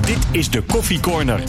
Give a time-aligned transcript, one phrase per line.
[0.00, 1.40] Dit is de Koffie Corner.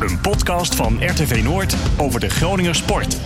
[0.00, 3.16] Een podcast van RTV Noord over de Groninger sport.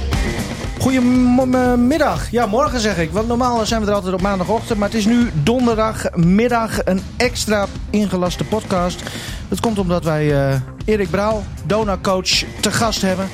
[0.78, 2.30] Goedemiddag.
[2.30, 3.10] Ja, morgen zeg ik.
[3.10, 4.78] Want normaal zijn we er altijd op maandagochtend.
[4.78, 9.02] Maar het is nu donderdagmiddag een extra ingelaste podcast.
[9.48, 13.28] Dat komt omdat wij uh, Erik Brouw, Dona-coach, te gast hebben.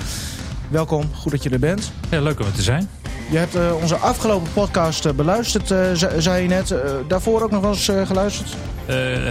[0.69, 1.93] Welkom, goed dat je er bent.
[2.11, 2.89] Ja, leuk om er te zijn.
[3.35, 5.75] Je hebt uh, onze afgelopen podcast uh, beluisterd,
[6.19, 6.75] zei je net.
[7.09, 8.49] daarvoor ook nog wel eens geluisterd?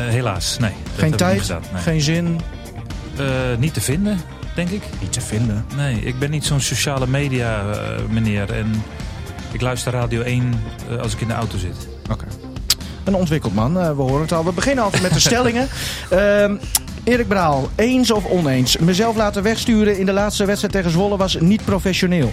[0.09, 0.71] helaas, nee.
[0.95, 1.81] Geen tijd, nee.
[1.81, 2.39] geen zin?
[3.59, 4.19] niet te vinden
[4.55, 4.81] denk ik.
[5.01, 5.65] Niet te vinden.
[5.75, 7.63] Nee, ik ben niet zo'n sociale media
[8.09, 8.51] meneer.
[8.51, 8.83] En
[9.51, 10.53] ik luister Radio 1
[10.91, 11.87] uh, als ik in de auto zit.
[12.11, 12.25] Oké.
[13.03, 14.45] Een ontwikkeld man, we horen het al.
[14.45, 15.67] We beginnen altijd met de stellingen.
[16.09, 16.55] Ehm,
[17.03, 18.77] Erik Braal, eens of oneens?
[18.77, 22.31] Mezelf laten wegsturen in de laatste wedstrijd tegen Zwolle was niet professioneel.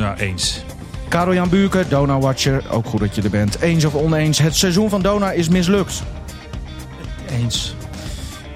[0.00, 0.64] Ja, eens.
[1.08, 2.62] Karel-Jan Buurke, Dona-watcher.
[2.70, 3.60] Ook goed dat je er bent.
[3.60, 6.02] Eens of oneens, het seizoen van Dona is mislukt.
[7.30, 7.74] Eens.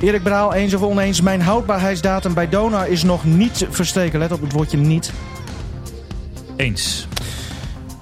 [0.00, 1.20] Erik Braal, eens of oneens.
[1.20, 4.18] Mijn houdbaarheidsdatum bij Dona is nog niet verstreken.
[4.18, 5.12] Let op het woordje niet.
[6.56, 7.06] Eens.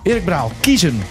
[0.03, 1.03] Erik Braal, kiezen.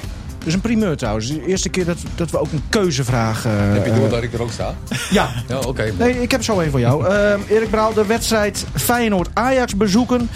[0.43, 1.27] Dus een primeur trouwens.
[1.27, 3.45] De eerste keer dat, dat we ook een keuzevraag...
[3.45, 4.75] Uh, heb je door dat ik er ook sta?
[5.09, 5.29] Ja.
[5.47, 5.93] ja oké.
[5.97, 7.07] nee, ik heb zo een voor jou.
[7.07, 10.29] Uh, Erik Braal, de wedstrijd Feyenoord-Ajax bezoeken.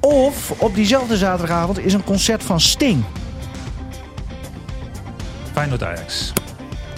[0.00, 3.04] Of op diezelfde zaterdagavond is een concert van Sting.
[5.52, 6.32] Feyenoord Ajax.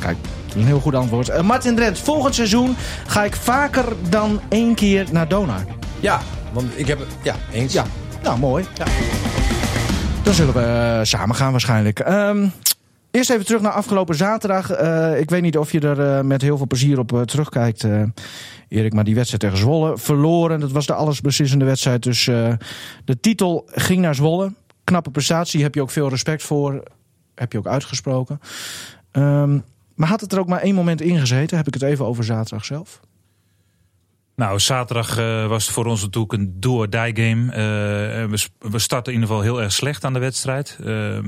[0.00, 0.16] Kijk,
[0.54, 1.28] een heel goed antwoord.
[1.28, 5.64] Uh, Martin Drent, volgend seizoen ga ik vaker dan één keer naar Donar.
[6.00, 6.20] Ja,
[6.52, 7.06] want ik heb...
[7.22, 7.72] Ja, eens.
[7.72, 7.84] Ja,
[8.22, 8.64] nou mooi.
[8.74, 8.84] Ja.
[10.22, 11.98] Dan zullen we uh, samen gaan waarschijnlijk.
[12.08, 12.52] Um,
[13.12, 14.80] Eerst even terug naar afgelopen zaterdag.
[14.80, 17.86] Uh, ik weet niet of je er uh, met heel veel plezier op uh, terugkijkt,
[18.68, 18.92] Erik.
[18.92, 20.60] Maar die wedstrijd tegen Zwolle verloren.
[20.60, 22.02] Dat was de allesbeslissende wedstrijd.
[22.02, 22.24] Dus
[23.04, 24.52] de titel ging naar Zwolle.
[24.84, 26.82] Knappe prestatie, heb je ook veel respect voor.
[27.34, 28.40] Heb je ook uitgesproken.
[29.12, 31.56] Um, maar had het er ook maar één moment in gezeten?
[31.56, 33.00] Heb ik het even over zaterdag zelf?
[34.34, 37.44] Nou, zaterdag uh, was het voor ons natuurlijk een do-or-die game.
[37.44, 40.78] Uh, we, we starten in ieder geval heel erg slecht aan de wedstrijd.
[40.80, 41.18] Uh,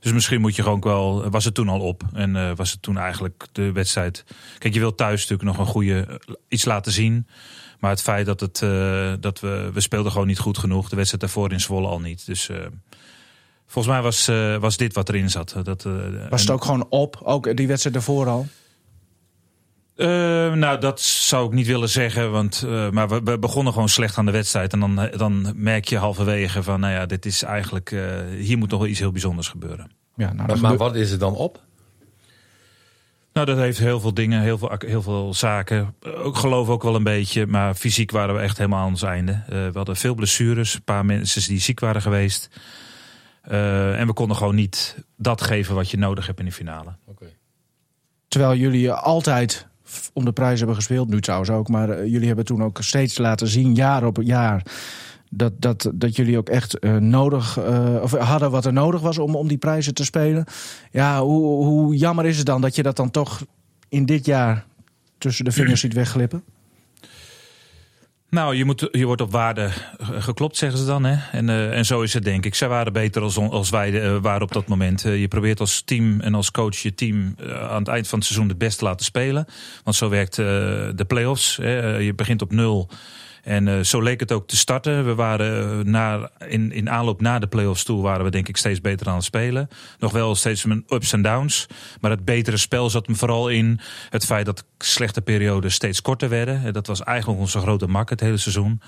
[0.00, 1.30] dus misschien moet je gewoon wel...
[1.30, 2.02] Was het toen al op.
[2.12, 4.24] En uh, was het toen eigenlijk de wedstrijd...
[4.58, 6.20] Kijk, je wilt thuis natuurlijk nog een goede...
[6.48, 7.26] iets laten zien.
[7.78, 8.58] Maar het feit dat, het,
[9.22, 9.70] dat we...
[9.72, 10.88] We speelden gewoon niet goed genoeg.
[10.88, 12.26] De wedstrijd daarvoor in Zwolle al niet.
[12.26, 12.50] Dus...
[13.66, 14.26] Volgens mij was,
[14.60, 15.56] was dit wat erin zat.
[15.62, 15.86] Dat,
[16.30, 17.20] was het ook gewoon op?
[17.22, 18.48] Ook die wedstrijd daarvoor al?
[20.00, 20.06] Uh,
[20.52, 22.30] nou, dat zou ik niet willen zeggen.
[22.30, 24.72] Want, uh, maar we, we, begonnen gewoon slecht aan de wedstrijd.
[24.72, 28.02] En dan, dan merk je halverwege van, nou ja, dit is eigenlijk, uh,
[28.38, 29.90] hier moet nog wel iets heel bijzonders gebeuren.
[30.16, 31.62] Ja, nou, maar, maar wat is het dan op?
[33.32, 35.94] Nou, dat heeft heel veel dingen, heel veel, heel veel zaken.
[36.02, 39.42] Ik geloof ook wel een beetje, maar fysiek waren we echt helemaal aan ons einde.
[39.46, 42.50] we hadden veel blessures, een paar mensen die ziek waren geweest.
[43.42, 46.96] en we konden gewoon niet dat geven wat je nodig hebt in de finale.
[47.06, 47.36] Okay.
[48.28, 49.69] Terwijl jullie altijd
[50.12, 51.08] om de prijs hebben gespeeld.
[51.08, 51.68] Nu trouwens ook.
[51.68, 54.62] Maar uh, jullie hebben toen ook steeds laten zien, jaar op jaar.
[55.30, 59.18] Dat, dat, dat jullie ook echt uh, nodig uh, of hadden wat er nodig was
[59.18, 60.44] om, om die prijzen te spelen.
[60.90, 63.44] Ja, hoe, hoe jammer is het dan dat je dat dan toch
[63.88, 64.64] in dit jaar
[65.18, 66.42] tussen de vingers ziet wegglippen?
[68.30, 69.70] Nou, je, moet, wordt op waarde
[70.00, 71.04] geklopt, zeggen ze dan.
[71.04, 71.16] Hè?
[71.38, 72.54] En, uh, en zo is het, denk ik.
[72.54, 75.04] Zij waren beter als, als wij uh, waren op dat moment.
[75.04, 77.34] Uh, je probeert als team en als coach je team
[77.70, 79.46] aan het eind van het seizoen het beste te laten spelen.
[79.84, 81.56] Want zo werkt de play-offs.
[81.56, 81.96] Hè?
[81.96, 82.88] je begint op nul.
[83.42, 85.04] En uh, zo leek het ook te starten.
[85.04, 88.80] We waren na, in, in aanloop naar de play-offs toe waren we denk ik steeds
[88.80, 89.68] beter aan het spelen.
[89.98, 91.66] Nog wel steeds met ups en downs.
[92.00, 96.28] Maar het betere spel zat hem vooral in het feit dat slechte perioden steeds korter
[96.28, 96.72] werden.
[96.72, 98.80] Dat was eigenlijk onze grote mak het hele seizoen.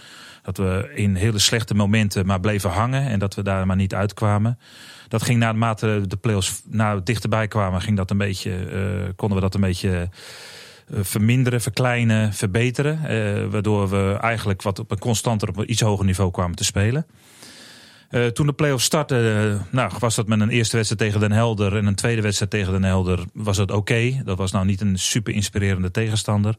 [0.43, 3.95] Dat we in hele slechte momenten maar bleven hangen en dat we daar maar niet
[3.95, 4.59] uitkwamen.
[5.09, 9.43] Dat ging naarmate de play-offs nou, dichterbij kwamen, ging dat een beetje, uh, konden we
[9.43, 10.09] dat een beetje eh,
[11.01, 13.01] verminderen, verkleinen, verbeteren.
[13.03, 16.65] Uh, waardoor we eigenlijk wat op een constanter, op een iets hoger niveau kwamen te
[16.65, 17.07] spelen.
[18.11, 21.77] Uh, toen de play-offs startten, nou, was dat met een eerste wedstrijd tegen Den Helder
[21.77, 23.79] en een tweede wedstrijd tegen Den Helder was het oké.
[23.79, 24.23] Okay.
[24.25, 26.57] Dat was nou niet een super inspirerende tegenstander.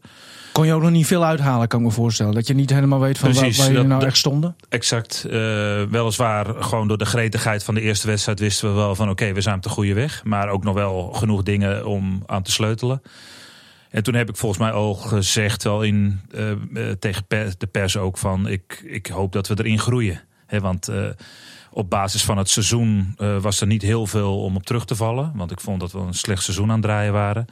[0.52, 2.34] Kon je ook nog niet veel uithalen, kan ik me voorstellen.
[2.34, 4.56] Dat je niet helemaal weet van Precies, waar, waar jullie nou echt stonden?
[4.70, 5.24] Exact.
[5.28, 5.32] Uh,
[5.84, 9.34] weliswaar gewoon door de gretigheid van de eerste wedstrijd wisten we wel van oké, okay,
[9.34, 10.22] we zijn op de goede weg.
[10.24, 13.02] Maar ook nog wel genoeg dingen om aan te sleutelen.
[13.94, 17.24] En toen heb ik volgens mij al gezegd, wel in, uh, tegen
[17.58, 20.22] de pers ook, van ik, ik hoop dat we erin groeien.
[20.46, 21.10] He, want uh,
[21.72, 25.32] op basis van het seizoen was er niet heel veel om op terug te vallen.
[25.36, 27.46] Want ik vond dat we een slecht seizoen aan het draaien waren.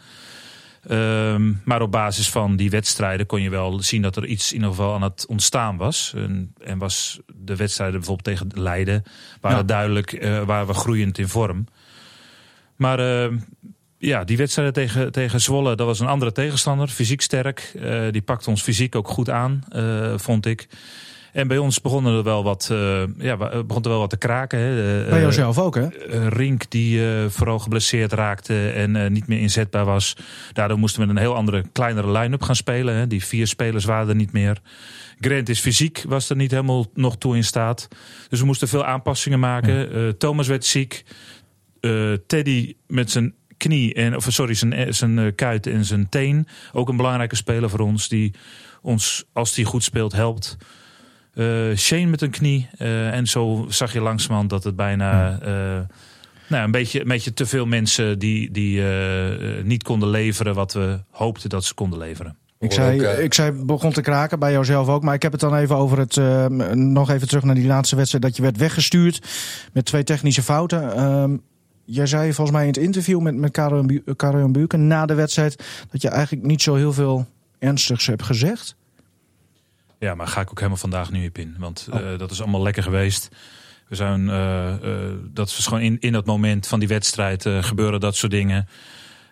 [0.87, 4.55] Ehm, maar op basis van die wedstrijden kon je wel zien dat er iets in
[4.55, 6.13] ieder geval aan het ontstaan was.
[6.15, 9.03] En, en was de wedstrijden bijvoorbeeld tegen Leiden
[9.41, 9.63] waren Ja.
[9.63, 11.65] duidelijk, eh waren we groeiend in vorm.
[12.75, 13.37] Maar ehm,
[14.01, 16.87] ja, die wedstrijden tegen, tegen Zwolle, dat was een andere tegenstander.
[16.87, 17.71] Fysiek sterk.
[17.81, 20.67] Eh, die pakte ons fysiek ook goed aan, eh, vond ik.
[21.33, 24.59] En bij ons begonnen er wel wat, eh, ja, begon er wel wat te kraken.
[24.59, 25.05] Hè.
[25.09, 25.87] Bij jouzelf ook, hè?
[26.29, 30.17] Rink die vooral geblesseerd raakte en niet meer inzetbaar was.
[30.53, 32.95] Daardoor moesten we een heel andere, kleinere line-up gaan spelen.
[32.95, 33.07] Hè.
[33.07, 34.61] Die vier spelers waren er niet meer.
[35.19, 37.87] Grant is fysiek, was er niet helemaal nog toe in staat.
[38.29, 40.17] Dus we moesten veel aanpassingen maken.
[40.17, 41.03] Thomas werd ziek.
[42.27, 46.47] Teddy met zijn knie, en, of sorry, zijn, eh, zijn eh, kuit en zijn teen.
[46.73, 48.07] Ook een belangrijke speler voor ons.
[48.09, 48.33] Die
[48.81, 50.57] ons, als die goed speelt, helpt.
[51.33, 52.69] Eh, Shane met een knie.
[52.77, 55.39] Eh, en zo zag je langzamerhand dat het bijna...
[55.41, 55.79] eh,
[56.47, 58.81] nou, een beetje, een beetje te veel mensen die, die
[59.63, 62.35] niet konden leveren wat we hoopten dat ze konden leveren.
[62.61, 65.03] Ik zei, ik zei, begon te kraken bij jouzelf ook.
[65.03, 66.17] Maar ik heb het dan even over het.
[66.17, 68.23] eh, nog even terug naar die laatste wedstrijd.
[68.23, 69.21] Dat je werd weggestuurd
[69.73, 70.81] met twee technische fouten.
[71.93, 74.87] Jij zei volgens mij in het interview met, met Karel en Bu- Karel en Buurken
[74.87, 75.63] na de wedstrijd.
[75.91, 77.27] dat je eigenlijk niet zo heel veel
[77.59, 78.75] ernstigs hebt gezegd.
[79.99, 81.55] Ja, maar ga ik ook helemaal vandaag niet op in.
[81.59, 81.99] Want Oh.
[82.13, 83.29] eh, dat is allemaal lekker geweest.
[83.87, 87.63] We zijn, eh, eh, dat is gewoon in, in dat moment van die wedstrijd eh,
[87.63, 88.67] gebeuren dat soort dingen.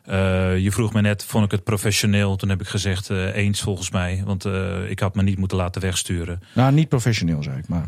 [0.04, 2.36] Eh, je vroeg me net, vond ik het professioneel?
[2.36, 4.22] Toen heb ik gezegd, eh, eens volgens mij.
[4.26, 6.42] Want eh, ik had me niet moeten laten wegsturen.
[6.54, 7.68] Nou, niet professioneel, zei ik.
[7.68, 7.86] Maar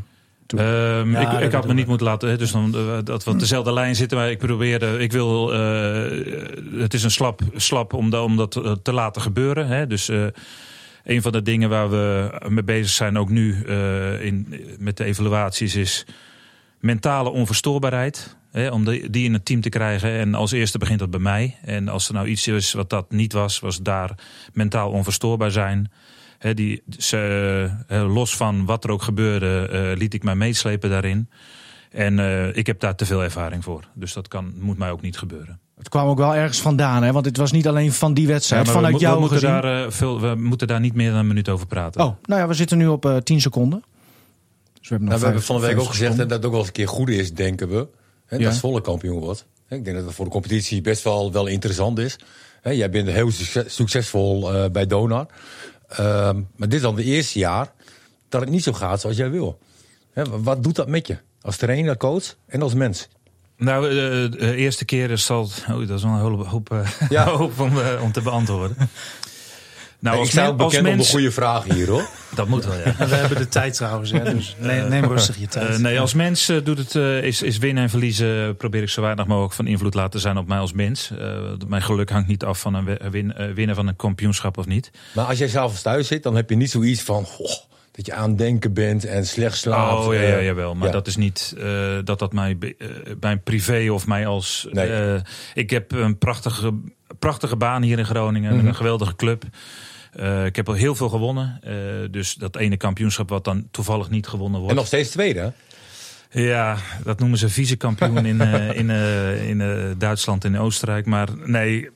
[0.56, 3.40] Ehm, Ja, ik, ik had me niet moeten laten, dus dan, eh, dat we op
[3.40, 4.18] dezelfde lijn zitten.
[4.18, 8.56] Maar ik probeerde, ik wil, eh, het is een slap, slap om, dat- om dat
[8.56, 9.68] eh, te laten gebeuren.
[9.68, 9.88] Hè.
[9.88, 10.08] Dus
[11.04, 13.66] een van de dingen waar we mee bezig zijn, ook nu
[14.20, 16.06] in, met de evaluaties, is
[16.80, 18.36] mentale onverstoorbaarheid.
[18.52, 20.10] Hè, om die in het team te krijgen.
[20.12, 21.58] En als eerste begint dat bij mij.
[21.66, 24.12] En als er nou iets is wat dat niet was, was daar
[24.54, 25.92] mentaal onverstoorbaar zijn.
[26.54, 31.30] Die, ze, eh, los van wat er ook gebeurde, eh, liet ik mij meeslepen daarin.
[31.92, 33.84] En eh, ik heb daar te veel ervaring voor.
[33.94, 35.60] Dus dat kan, moet mij ook niet gebeuren.
[35.78, 37.12] het kwam ook wel ergens vandaan, hè?
[37.12, 38.66] Want het was niet alleen van die wedstrijd.
[38.66, 39.62] Ja, vanuit we, jou we, moeten gezien.
[39.62, 42.02] daar, eh, veel, we moeten daar niet meer dan een minuut over praten.
[42.02, 43.84] Oh, nou ja, we zitten nu op eh 10 seconden.
[44.80, 46.24] Dus we hebben nog Nou, we hebben van de week ook 50 gezegd seconden.
[46.24, 47.88] en dat het ook wel eens een keer goed is, denken we.
[48.26, 48.44] Hè, Ja.
[48.44, 49.46] Dat Zwolle kampioen wordt.
[49.68, 52.16] Hè, Ik denk dat het voor de competitie best wel, wel interessant is.
[52.62, 55.26] Hè, Jij bent heel succes- succesvol eh, bij Donar.
[55.92, 57.72] Ehm, maar dit is dan de eerste jaar
[58.30, 59.60] dat het niet zo gaat zoals jij wil.
[60.30, 61.18] Wat doet dat met je?
[61.42, 63.08] Als trainer, coach en als mens?
[63.58, 63.96] Nou, eh,
[64.40, 65.50] de eerste keer is al.
[65.70, 67.24] Oh, dat is wel een hoop, hoop, eh, Ja.
[67.38, 68.78] hoop om, eh, om te beantwoorden.
[70.02, 71.08] Nou, ik als, sta men- ook als bekend om mens.
[71.08, 72.10] de goede vragen hier, hoor.
[72.36, 72.96] Dat moet wel, ja.
[73.08, 75.70] We hebben de tijd trouwens, hè, dus neem, neem rustig je tijd.
[75.70, 78.56] Eh, nee, als mens eh, doet het, eh, is, is winnen en verliezen.
[78.58, 81.12] Probeer ik zo weinig mogelijk van invloed laten zijn op mij als mens.
[81.20, 81.28] Eh,
[81.68, 84.92] mijn geluk hangt niet af van een win, winnen van een kampioenschap of niet.
[85.14, 87.26] Maar als jij zelf thuis zit, dan heb je niet zoiets van...
[87.26, 87.52] goh,
[87.92, 90.06] dat je aan het denken bent en slecht slaapt.
[90.06, 90.76] oh ja, ja, jawel.
[90.76, 90.94] Maar ja.
[90.94, 92.88] dat is niet eh, dat dat mij, eh,
[93.20, 94.68] mijn privé of mij als.
[94.72, 94.88] Nee.
[94.94, 95.22] eh,
[95.54, 96.74] ik heb een prachtige,
[97.20, 98.56] prachtige baan hier in Groningen.
[98.58, 98.68] Mhm.
[98.68, 99.44] Een geweldige club.
[100.12, 101.60] Eh, ik heb al heel veel gewonnen.
[101.64, 101.74] Eh,
[102.12, 104.72] dus dat ene kampioenschap wat dan toevallig niet gewonnen wordt.
[104.72, 105.54] En nog steeds tweede?
[106.32, 108.90] Ja, dat noemen ze vice-kampioen in, eh, in,
[109.60, 111.06] in Duitsland en Oostenrijk.
[111.06, 111.90] Maar nee,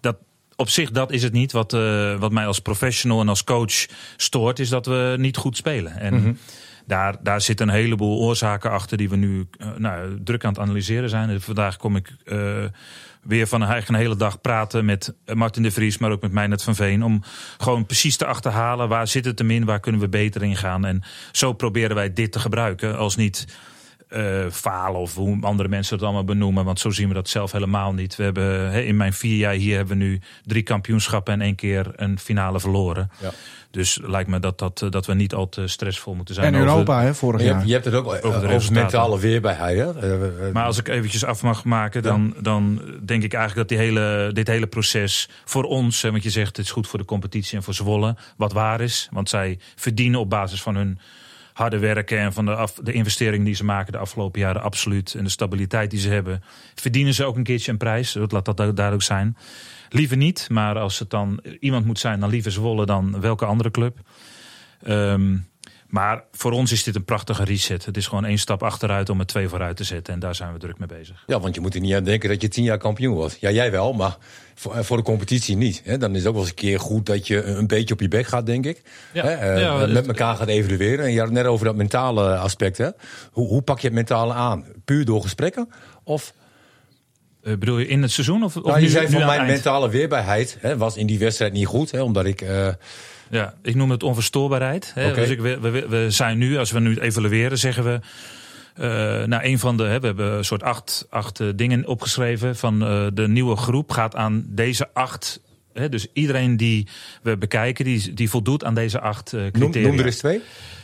[0.00, 0.16] dat,
[0.56, 1.52] op zich dat is het niet.
[1.52, 1.72] Wat,
[2.18, 5.96] wat mij als professional en als coach stoort, is dat we niet goed spelen.
[5.98, 6.32] En Mhm.
[6.88, 10.60] Daar, daar zitten een heleboel oorzaken achter die we nu eh, nou, druk aan het
[10.60, 11.28] analyseren zijn.
[11.28, 12.64] En vandaag kom ik eh,
[13.22, 16.62] weer van eigenlijk een hele dag praten met Martin de Vries, maar ook met Meijnerd
[16.62, 17.04] van Veen.
[17.04, 17.22] Om
[17.58, 20.84] gewoon precies te achterhalen waar zit het hem in, waar kunnen we beter in gaan.
[20.84, 22.98] En zo proberen wij dit te gebruiken.
[22.98, 23.46] Als niet
[24.08, 26.64] eh, falen of hoe andere mensen het allemaal benoemen.
[26.64, 28.16] Want zo zien we dat zelf helemaal niet.
[28.16, 31.54] We hebben hè, in mijn vier jaar hier hebben we nu drie kampioenschappen en één
[31.54, 33.10] keer een finale verloren.
[33.20, 33.30] Ja.
[33.70, 36.46] Dus lijkt me dat, dat, eh, dat we niet al te stressvol moeten zijn.
[36.46, 37.54] En over- Europa, hè, vorig Je jaar.
[37.54, 38.72] hebt, je hebt het ook eh, de over, resultaten.
[38.82, 39.78] mentale weerbaarheid.
[39.78, 39.98] Hè?
[40.00, 43.78] Eh, eh, Maar als ik eventjes af mag maken, dan, dan denk ik eigenlijk dat
[43.78, 47.04] die hele, dit hele proces voor ons, want je zegt het is goed voor de
[47.04, 49.08] competitie en voor Zwolle, wat waar is.
[49.12, 50.98] Want zij verdienen op basis van hun
[51.58, 55.14] harde werken en van de, af, de investering die ze maken de afgelopen jaren absoluut.
[55.14, 56.42] En de stabiliteit die ze hebben,
[56.74, 58.12] verdienen ze ook een keertje een prijs.
[58.12, 59.36] Dat laat dat duidelijk zijn.
[59.88, 63.70] Liever niet, maar als het dan iemand moet zijn, dan liever Zwolle dan welke andere
[63.70, 63.98] club.
[64.82, 65.36] Ehm,
[65.88, 67.84] maar voor ons is dit een prachtige reset.
[67.84, 70.14] Het is gewoon één stap achteruit om er twee vooruit te zetten.
[70.14, 71.22] En daar zijn we druk mee bezig.
[71.26, 73.36] Ja, want je moet er niet aan denken dat je tien jaar kampioen wordt.
[73.40, 74.16] Ja, jij wel, maar
[74.54, 75.80] voor, eh, voor de competitie niet.
[75.84, 75.98] Hè?
[75.98, 78.08] Dan is het ook wel eens een keer goed dat je een beetje op je
[78.08, 78.82] bek gaat, denk ik.
[79.12, 79.24] Ja.
[79.24, 79.32] Hè?
[79.34, 81.04] Eh, Ja, met elkaar gaat evalueren.
[81.04, 82.78] En je had het net over dat mentale aspect.
[82.78, 82.88] Hè?
[83.32, 84.64] Hoe, hoe pak je het mentale aan?
[84.84, 85.68] Puur door gesprekken?
[86.04, 86.32] Of
[87.42, 88.42] Eh, bedoel je in het seizoen?
[88.42, 91.52] Of, of Nou, je nu- zei van mijn mentale weerbaarheid hè, was in die wedstrijd
[91.52, 91.90] niet goed.
[91.90, 92.40] Hè, omdat ik...
[92.40, 92.68] eh,
[93.30, 94.90] Ja, ik noem het onverstoorbaarheid.
[94.94, 95.14] Hè.
[95.14, 98.00] Dus ik, we, we, we zijn nu, als we nu het evalueren, zeggen we.
[98.74, 98.84] eh
[99.26, 99.82] nou, een van de.
[99.82, 102.56] Hè, we hebben een soort acht, acht dingen opgeschreven.
[102.56, 102.78] Van
[103.14, 105.40] de nieuwe groep gaat aan deze acht.
[105.72, 106.86] Hè, dus iedereen die
[107.22, 109.88] we bekijken, die, die voldoet aan deze acht eh, noem, criteria.
[109.88, 110.40] noem er eens twee.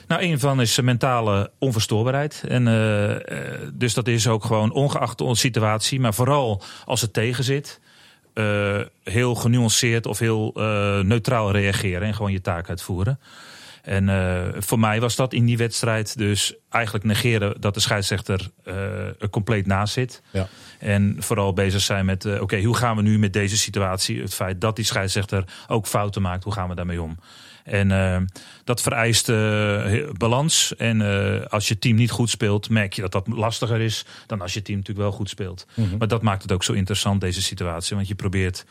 [0.07, 2.45] Nou, een van is mentale onverstoorbaarheid.
[2.49, 7.13] En, eh, eh, dus dat is ook gewoon ongeacht de situatie, maar vooral als het
[7.13, 7.81] tegen zit.
[8.35, 10.51] eh, heel genuanceerd of heel
[11.03, 13.21] neutraal reageren en gewoon je taak uitvoeren.
[13.83, 14.09] En
[14.59, 18.51] voor mij was dat in die wedstrijd dus eigenlijk negeren dat de scheidsrechter
[19.19, 20.23] er compleet naast zit.
[20.31, 20.49] Ja.
[20.79, 24.21] En vooral bezig zijn met, oké, hoe gaan we nu met deze situatie?
[24.21, 27.19] Het feit dat die scheidsrechter ook fouten maakt, hoe gaan we daarmee om?
[27.65, 28.21] En eh,
[28.65, 30.77] dat vereist eh, balans.
[30.77, 34.41] En eh, als je team niet goed speelt, merk je dat dat lastiger is dan
[34.41, 35.67] als je team natuurlijk wel goed speelt.
[35.99, 37.97] Maar dat maakt het ook zo interessant, deze situatie.
[37.97, 38.65] Want je probeert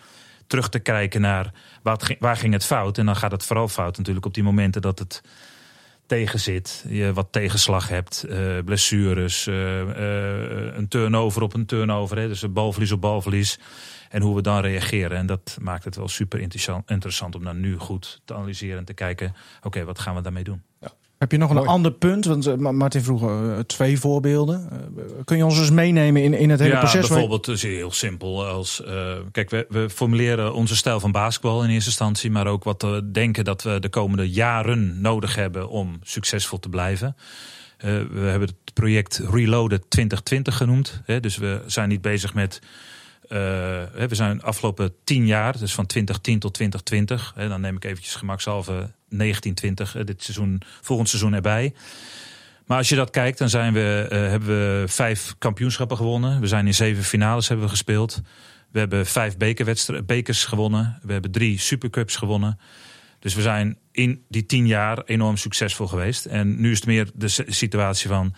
[0.47, 1.51] terug te kijken naar
[1.83, 2.97] wat, ging- waar ging het fout.
[2.97, 5.21] En dan gaat het vooral fout natuurlijk op die momenten dat het
[6.05, 6.85] tegen zit.
[6.87, 12.17] Je wat tegenslag hebt, eh, blessures, een turnover op een turnover.
[12.17, 13.59] Hè, dus een balverlies op balverlies.
[14.13, 15.17] En hoe we dan reageren.
[15.17, 18.85] En dat maakt het wel super interessant, interessant om dan nu goed te analyseren en
[18.85, 19.35] te kijken...
[19.61, 20.61] oké, wat gaan we daarmee doen?
[21.17, 21.67] Heb je nog een Mooi.
[21.67, 22.25] ander punt?
[22.25, 24.69] Want eh, Ma- Martin vroeg eh, twee voorbeelden.
[24.71, 27.07] Eh, kun je ons eens meenemen in, in het hele ja, proces?
[27.07, 28.45] bijvoorbeeld is heel simpel.
[28.45, 32.63] Als, eh, kijk, we, we formuleren onze stijl van basketbal in eerste instantie, maar ook
[32.63, 37.15] wat we denken dat we de komende jaren nodig hebben om succesvol te blijven.
[37.77, 41.01] Eh, we hebben het project Reloaded 2020 genoemd.
[41.05, 42.61] Hè, dus we zijn niet bezig met.
[43.27, 43.37] Eh,
[44.07, 47.33] we zijn de afgelopen tien jaar, dus van 2010 tot 2020.
[47.35, 48.71] Hè, dan neem ik eventjes gemakshalve
[49.09, 51.73] 1920, eh, dit seizoen, volgend seizoen erbij.
[52.65, 56.39] Maar als je dat kijkt, dan zijn we, eh, hebben we vijf kampioenschappen gewonnen.
[56.39, 58.21] We zijn in zeven finales hebben we gespeeld.
[58.71, 59.37] We hebben vijf
[60.05, 60.99] bekers gewonnen.
[61.01, 62.59] We hebben drie supercups gewonnen.
[63.19, 66.25] Dus we zijn in die tien jaar enorm succesvol geweest.
[66.25, 68.33] En nu is het meer de situatie van...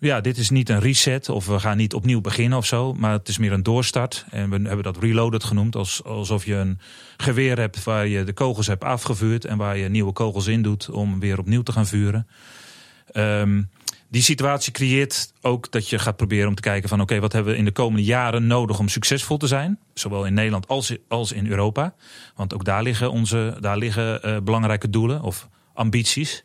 [0.00, 2.94] Ja, dit is niet een reset of we gaan niet opnieuw beginnen of zo.
[2.94, 4.24] Maar het is meer een doorstart.
[4.30, 5.76] En we hebben dat reloaded genoemd.
[5.76, 6.78] Als, alsof je een
[7.16, 9.44] geweer hebt waar je de kogels hebt afgevuurd...
[9.44, 12.26] en waar je nieuwe kogels in doet om weer opnieuw te gaan vuren.
[13.12, 13.62] Ehm,
[14.08, 17.00] die situatie creëert ook dat je gaat proberen om te kijken van...
[17.00, 19.78] oké, wat hebben we in de komende jaren nodig om succesvol te zijn?
[19.94, 21.94] Zowel in Nederland als, als in Europa.
[22.34, 26.44] Want ook daar liggen, onze, daar liggen eh, belangrijke doelen of ambities.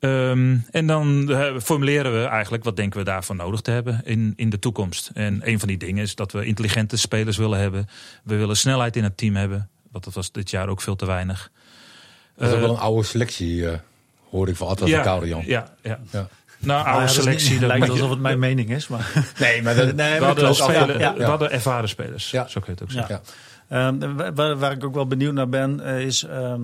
[0.00, 4.32] Ehm, en dan eh, formuleren we eigenlijk wat denken we daarvan nodig te hebben in,
[4.36, 5.10] in de toekomst.
[5.14, 7.88] En een van die dingen is dat we intelligente spelers willen hebben.
[8.24, 9.68] We willen snelheid in het team hebben.
[9.90, 11.50] Want dat was dit jaar ook veel te weinig.
[12.36, 13.78] Dat is ook Eh, wel een oude selectie, eh
[14.30, 15.42] hoorde ik van Atlas en Koude Jan.
[15.46, 15.98] ja, ja.
[16.10, 16.28] Ja.
[16.58, 17.50] Nou, ja, oude selectie.
[17.50, 18.88] niet- dat lijkt alsof het mijn mening is.
[18.88, 20.60] Maar, Nee, maar dat, nee, we hadden, klopt.
[20.60, 21.26] spelen, Ja, we ja.
[21.28, 22.30] hadden ervaren spelers.
[22.30, 22.46] Ja.
[22.48, 23.06] Zo kun je het ook Ja.
[23.06, 23.20] zeggen.
[23.68, 23.88] Ja.
[23.88, 26.60] Ehm, wa- waar, waar ik ook wel benieuwd naar ben, is ehm,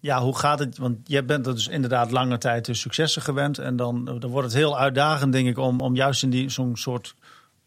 [0.00, 0.78] ja, hoe gaat het?
[0.78, 3.58] Want jij bent er dus inderdaad lange tijd de successen gewend.
[3.58, 6.76] En dan, dan wordt het heel uitdagend, denk ik, om, om juist in die zo'n
[6.76, 7.14] soort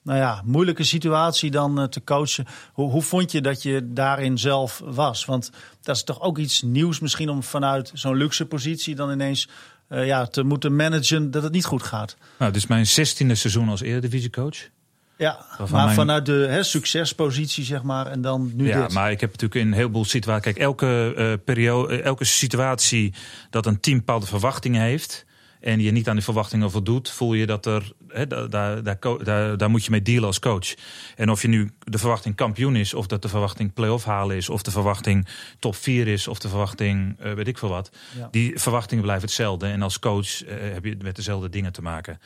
[0.04, 2.46] nou ja, moeilijke situatie dan eh, te coachen.
[2.74, 5.26] Hoe, hoe vond je dat je daarin zelf was?
[5.26, 9.50] Want dat is toch ook iets nieuws misschien om vanuit zo'n luxe positie dan ineens
[9.88, 12.18] eh, ja, te moeten managen dat het niet goed gaat.
[12.38, 14.70] Nou, dit is mijn zestiende seizoen als eredivisiecoach.
[15.18, 18.94] Ja, maar mijn- vanuit de hè, succespositie, zeg maar, en dan nu Ja, dit.
[18.94, 20.44] maar ik heb natuurlijk in een heleboel situaties.
[20.44, 23.14] Kijk, elke, eh, periode, eh, elke situatie
[23.50, 25.26] dat een team bepaalde verwachtingen heeft.
[25.60, 27.10] en je niet aan die verwachtingen voldoet.
[27.10, 27.92] voel je dat er.
[28.08, 30.74] Hè, daar, daar, daar, moet je mee dealen als coach.
[31.16, 32.94] En of je nu de verwachting kampioen is.
[32.94, 34.50] of dat de verwachting play-off halen is.
[34.50, 35.28] of de verwachting
[35.60, 36.28] top 4 is.
[36.28, 37.90] of de verwachting eh, weet ik veel wat.
[38.18, 38.28] Ja.
[38.32, 39.68] Die verwachtingen blijven hetzelfde.
[39.68, 42.20] En als coach heb je met dezelfde dingen te maken.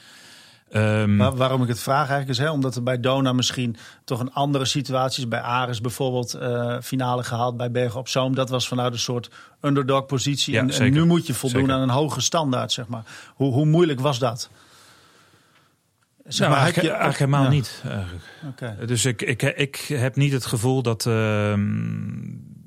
[0.72, 4.34] Ehm, waarom ik het vraag eigenlijk is, hè, omdat er bij Dona misschien toch een
[4.34, 5.30] andere situatie is.
[5.30, 8.36] Bij Ares bijvoorbeeld eh, finale gehaald bij Bergen op Zoom.
[8.36, 9.30] Dat was vanuit een soort
[9.62, 10.54] underdog positie.
[10.54, 11.76] Ja, en, nu moet je voldoen Zeker.
[11.76, 13.04] aan een hoge standaard, zeg maar.
[13.36, 14.50] Hoe, hoe moeilijk was dat?
[16.28, 17.84] Zeg nou, maar, eigenlijk, je- eigenlijk helemaal ja, niet.
[17.86, 18.88] Eigenlijk.
[18.88, 21.64] Dus ik, ik, ik heb niet het gevoel dat, ehm,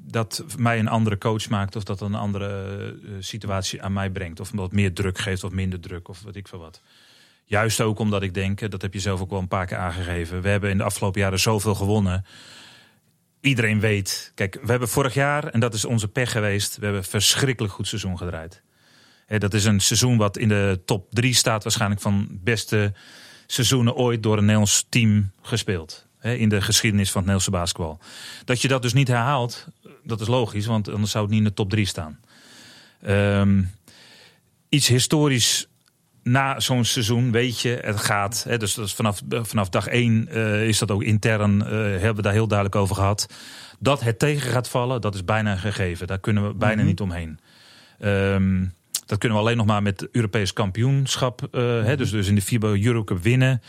[0.06, 2.48] dat mij een andere coach maakt of dat een andere
[3.04, 4.40] eh, situatie aan mij brengt.
[4.40, 6.80] Of wat meer druk geeft of minder druk of wat ik veel wat.
[7.50, 9.76] Juist ook omdat ik denk, eh, dat heb je zelf ook wel een paar keer
[9.76, 10.42] aangegeven.
[10.42, 12.24] We hebben in de afgelopen jaren zoveel gewonnen.
[13.40, 14.32] Iedereen weet.
[14.34, 17.72] Kijk, we hebben vorig jaar, en dat is onze pech geweest, we hebben een verschrikkelijk
[17.74, 18.62] goed seizoen gedraaid.
[19.26, 22.92] Dat is een seizoen wat in de top drie staat, waarschijnlijk van beste
[23.46, 26.06] seizoenen ooit door een Nederlands team gespeeld.
[26.20, 27.98] In de geschiedenis van het Nederlandse basketbal.
[28.44, 29.66] Dat je dat dus niet herhaalt,
[30.02, 32.20] dat is logisch, want anders zou het niet in de top drie staan.
[33.02, 33.62] Ehm,
[34.68, 35.69] iets historisch
[36.30, 38.44] na zo'n seizoen weet je, het gaat.
[38.48, 42.22] Hè, dus, dus vanaf, vanaf dag één uh, is dat ook intern, uh, hebben we
[42.22, 43.26] daar heel duidelijk over gehad.
[43.78, 46.06] Dat het tegen gaat vallen, dat is bijna een gegeven.
[46.06, 46.88] Daar kunnen we bijna mm -hmm.
[46.88, 47.38] niet omheen.
[48.00, 48.74] Um,
[49.06, 51.48] dat kunnen we alleen nog maar met Europees kampioenschap.
[51.52, 51.84] Uh, mm -hmm.
[51.84, 53.62] hè, dus, dus in de FIBA Eurocup winnen.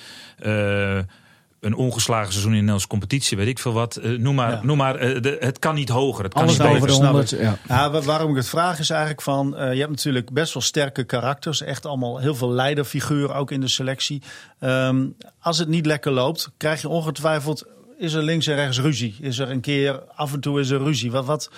[1.61, 3.99] Een ongeslagen seizoen in de Nederlandse competitie, weet ik veel wat.
[4.03, 4.59] Uh, noem maar, ja.
[4.63, 6.23] noem maar uh, de, het kan niet hoger.
[6.23, 7.29] Het kan Alles niet boven de 100.
[7.29, 7.57] Ja.
[7.67, 8.01] ja.
[8.01, 9.53] waarom ik het vraag is eigenlijk van...
[9.53, 11.61] Uh, je hebt natuurlijk best wel sterke karakters.
[11.61, 14.21] Echt allemaal heel veel leiderfiguren ook in de selectie.
[14.59, 17.65] Um, als het niet lekker loopt, krijg je ongetwijfeld...
[17.97, 19.15] is er links en rechts ruzie.
[19.19, 21.11] Is er een keer, af en toe is er ruzie.
[21.11, 21.49] Wat, wat,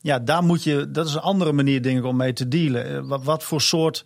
[0.00, 0.90] ja, daar moet je...
[0.90, 3.06] Dat is een andere manier, denk ik, om mee te dealen.
[3.06, 4.04] Wat, wat voor soort...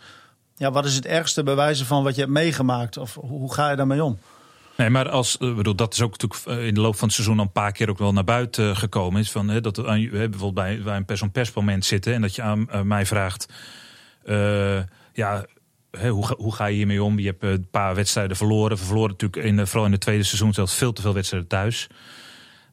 [0.56, 2.96] Ja, wat is het ergste bewijzen van wat je hebt meegemaakt?
[2.96, 4.18] Of hoe ga je daarmee om?
[4.76, 7.52] Nee, maar als, bedoel, dat is ook natuurlijk in de loop van het seizoen een
[7.52, 9.20] paar keer ook wel naar buiten gekomen.
[9.20, 12.68] Is van, hè, dat we bijvoorbeeld bij, bij een pers zitten en dat je aan
[12.82, 13.48] mij vraagt.
[14.24, 14.80] Uh,
[15.12, 15.46] ja,
[16.00, 17.18] hoe, hoe ga je hiermee om?
[17.18, 18.76] Je hebt een paar wedstrijden verloren.
[18.76, 21.88] We verloren natuurlijk in, vooral in het tweede seizoen zelfs veel te veel wedstrijden thuis.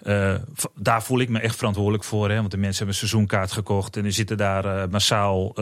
[0.03, 0.36] Uh,
[0.75, 2.29] daar voel ik me echt verantwoordelijk voor.
[2.29, 2.36] Hè?
[2.36, 5.56] Want de mensen hebben een seizoenkaart gekocht en die zitten daar uh, massaal uh,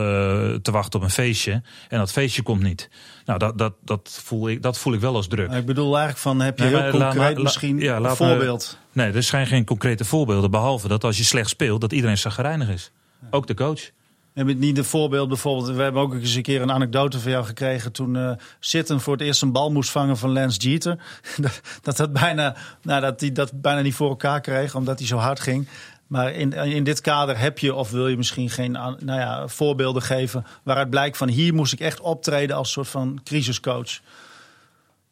[0.54, 1.62] te wachten op een feestje.
[1.88, 2.88] En dat feestje komt niet.
[3.24, 5.52] Nou, dat, dat, dat, voel, ik, dat voel ik wel als druk.
[5.52, 8.78] Ik bedoel eigenlijk van, heb je nee, heel concreet la, misschien ja, een voorbeeld?
[8.92, 10.50] Me, nee, er zijn geen concrete voorbeelden.
[10.50, 12.92] Behalve dat als je slecht speelt, dat iedereen zagrijnig is.
[13.30, 13.90] Ook de coach.
[14.38, 15.76] Heb je niet een voorbeeld bijvoorbeeld?
[15.76, 19.12] We hebben ook eens een keer een anekdote van jou gekregen toen uh, Sitten voor
[19.12, 20.98] het eerst een bal moest vangen van Lance Jeter.
[21.82, 25.16] dat dat bijna, nou, dat hij dat bijna niet voor elkaar kreeg omdat hij zo
[25.16, 25.68] hard ging.
[26.06, 30.02] Maar in, in dit kader heb je of wil je misschien geen nou ja, voorbeelden
[30.02, 34.00] geven waaruit blijkt van hier moest ik echt optreden als soort van crisiscoach.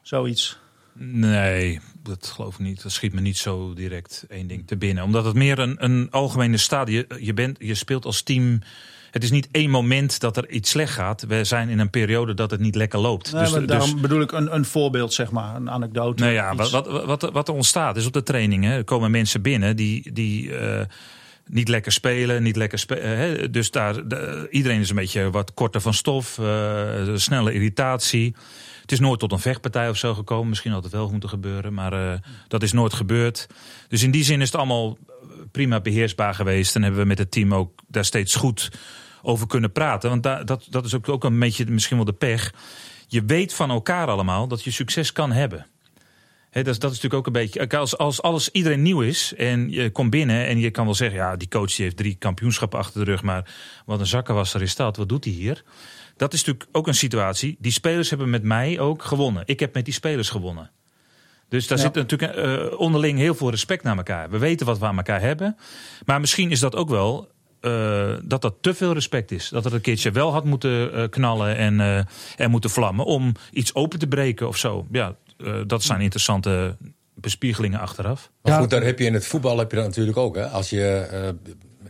[0.02, 0.58] Zoiets.
[0.98, 2.82] Nee, dat geloof ik niet.
[2.82, 5.04] Dat schiet me niet zo direct één ding te binnen.
[5.04, 7.06] Omdat het meer een, een algemene stadie.
[7.18, 8.60] Je, bent, je speelt als team
[9.10, 11.24] het is niet één moment dat er iets slecht gaat.
[11.28, 13.32] We zijn in een periode dat het niet lekker loopt.
[13.32, 16.22] Nee, dus, daarom dus, bedoel ik een, een voorbeeld, zeg maar, een anekdote.
[16.22, 18.72] Nou ja, wat, wat, wat, wat, er ontstaat is op de trainingen.
[18.72, 20.12] Er komen mensen binnen die.
[20.12, 20.80] die uh,
[21.48, 23.52] niet lekker spelen, niet lekker spelen.
[23.52, 28.34] Dus daar, de, iedereen is een beetje wat korter van stof, uh, snelle irritatie.
[28.82, 30.48] Het is nooit tot een vechtpartij of zo gekomen.
[30.48, 32.12] Misschien had het wel moeten gebeuren, maar uh,
[32.48, 33.46] dat is nooit gebeurd.
[33.88, 34.96] Dus in die zin is het allemaal
[35.50, 36.74] prima beheersbaar geweest.
[36.74, 38.70] En hebben we met het team ook daar steeds goed
[39.22, 40.10] over kunnen praten.
[40.10, 42.52] Want da, dat, dat is ook, ook een beetje misschien wel de pech.
[43.06, 45.66] Je weet van elkaar allemaal dat je succes kan hebben.
[46.50, 47.78] He, dat, is, dat is natuurlijk ook een beetje.
[47.78, 51.18] Als, als alles iedereen nieuw is en je komt binnen en je kan wel zeggen:
[51.18, 53.54] ja, die coach die heeft drie kampioenschappen achter de rug, maar
[53.86, 55.64] wat een zakkenwasser is dat, wat doet hij hier?
[56.16, 57.56] Dat is natuurlijk ook een situatie.
[57.58, 59.42] Die spelers hebben met mij ook gewonnen.
[59.46, 60.70] Ik heb met die spelers gewonnen.
[61.48, 61.84] Dus daar ja.
[61.84, 64.30] zit natuurlijk uh, onderling heel veel respect naar elkaar.
[64.30, 65.56] We weten wat we aan elkaar hebben.
[66.04, 67.28] Maar misschien is dat ook wel
[67.60, 69.48] uh, dat dat te veel respect is.
[69.48, 72.00] Dat het een keertje wel had moeten uh, knallen en, uh,
[72.36, 74.86] en moeten vlammen om iets open te breken of zo.
[74.90, 75.14] Ja,
[75.66, 76.76] dat zijn interessante
[77.14, 78.30] bespiegelingen achteraf.
[78.42, 78.58] Maar ja.
[78.58, 80.36] goed, daar heb je in het voetbal heb je dat natuurlijk ook.
[80.36, 80.46] Hè?
[80.46, 81.34] Als je,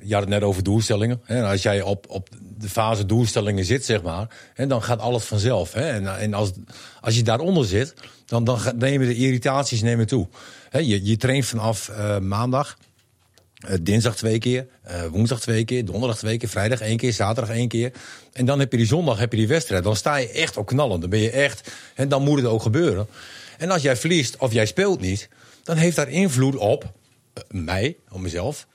[0.02, 1.20] je had het net over doelstellingen.
[1.24, 1.44] Hè?
[1.44, 2.28] Als jij op, op
[2.58, 5.72] de fase doelstellingen zit, zeg maar, hè, dan gaat alles vanzelf.
[5.72, 5.88] Hè?
[5.88, 6.50] En, en als,
[7.00, 7.94] als je daaronder zit,
[8.26, 10.28] dan, dan nemen de irritaties nemen toe.
[10.68, 10.78] Hè?
[10.78, 12.76] Je, je traint vanaf maandag.
[13.68, 17.54] Uh, dinsdag twee keer, uh, woensdag twee keer, donderdag twee keer, vrijdag één keer, zaterdag
[17.54, 17.92] één keer.
[18.32, 19.84] En dan heb je die zondag heb je die wedstrijd.
[19.84, 21.00] Dan sta je echt op knallen.
[21.00, 21.70] Dan ben je echt.
[21.94, 23.06] En dan moet het ook gebeuren.
[23.58, 25.28] En als jij verliest of jij speelt niet,
[25.62, 26.92] dan heeft dat invloed op
[27.50, 28.66] mij, op mezelf,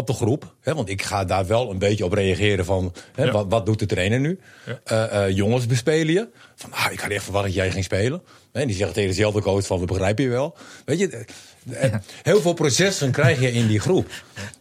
[0.00, 0.54] op de groep.
[0.60, 3.30] Hè, want ik ga daar wel een beetje op reageren van hè, ja.
[3.32, 4.38] wat, wat doet de trainer nu?
[4.84, 5.28] Ja.
[5.28, 6.28] jongens bespelen je.
[6.54, 8.22] Van ah, ik had echt verwacht dat jij ging spelen.
[8.52, 10.56] En die zeggen tegen dezelfde coach van we begrijpen je wel.
[10.84, 11.24] Weet je,
[11.64, 12.00] ja.
[12.22, 14.06] Heel veel processen krijg je in die groep.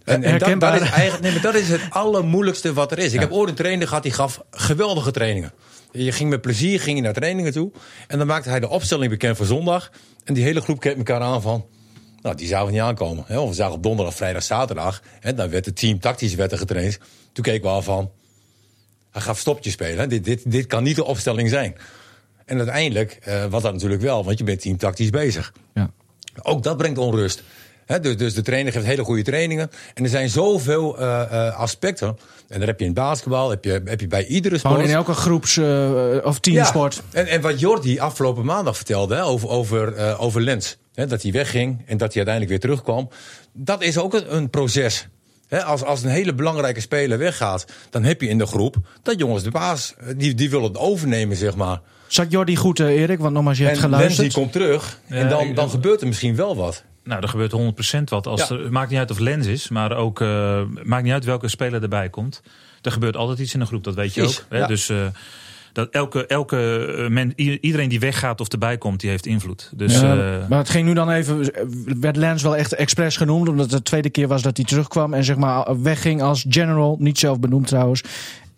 [0.03, 3.13] En, en dat, dat, is eigenlijk, nee, maar dat is het allermoeilijkste wat er is.
[3.13, 5.53] Ik heb ooit een trainer gehad die gaf geweldige trainingen.
[5.91, 7.71] Je ging met plezier ging je naar trainingen toe.
[8.07, 9.91] En dan maakte hij de opstelling bekend voor zondag.
[10.23, 11.65] En die hele groep keek elkaar aan van...
[12.21, 13.23] Nou, die zouden niet aankomen.
[13.27, 13.47] Hè?
[13.47, 15.01] We zagen op donderdag, vrijdag, zaterdag.
[15.19, 16.99] En dan werd het team tactisch werd er getraind.
[17.31, 18.11] Toen keek we al van...
[19.11, 20.09] Hij gaat stopje spelen.
[20.09, 21.75] Dit, dit, dit kan niet de opstelling zijn.
[22.45, 25.53] En uiteindelijk uh, was dat natuurlijk wel, want je bent team tactisch bezig.
[25.73, 25.91] Ja.
[26.41, 27.43] Ook dat brengt onrust.
[27.89, 29.69] He, dus, dus, de trainer geeft hele goede trainingen.
[29.93, 32.17] En er zijn zoveel uh, uh, aspecten.
[32.47, 34.73] En daar heb je in basketbal, heb je, heb je bij iedere sport.
[34.73, 36.95] Gewoon in elke groeps- uh, of teamsport.
[36.95, 37.19] Ja.
[37.19, 40.77] En, en wat Jordi afgelopen maandag vertelde hè, over, over, over Lens.
[40.93, 43.09] Hè, dat hij wegging en dat hij uiteindelijk weer terugkwam.
[43.53, 45.07] Dat is ook een, een proces.
[45.47, 49.19] He, als, als een hele belangrijke speler weggaat, dan heb je in de groep dat
[49.19, 51.81] jongens de baas, die, die willen het overnemen, zeg maar.
[52.07, 53.19] Zat Jordi goed, uh, Erik?
[53.19, 54.17] Want nogmaals, je hebt geluisterd.
[54.17, 56.83] En die komt terug en dan, dan gebeurt er misschien wel wat.
[57.09, 58.27] Nou, er gebeurt 100% wat.
[58.27, 58.55] Als ja.
[58.55, 61.81] er, maakt niet uit of Lens is, maar ook uh, maakt niet uit welke speler
[61.81, 62.41] erbij komt.
[62.81, 64.45] Er gebeurt altijd iets in een groep, dat weet je ook.
[64.49, 64.57] Hè?
[64.57, 64.67] Ja.
[64.67, 65.07] Dus uh,
[65.73, 69.71] dat elke, elke eh, men, iedereen die weggaat of erbij komt, die heeft invloed.
[69.75, 71.51] Dus Ja, eh, maar het ging nu dan even.
[71.99, 73.49] werd Lance wel echt expres genoemd.
[73.49, 75.13] Omdat het de tweede keer was dat hij terugkwam.
[75.13, 76.97] En zeg maar wegging als general.
[76.99, 78.03] Niet zelf benoemd trouwens.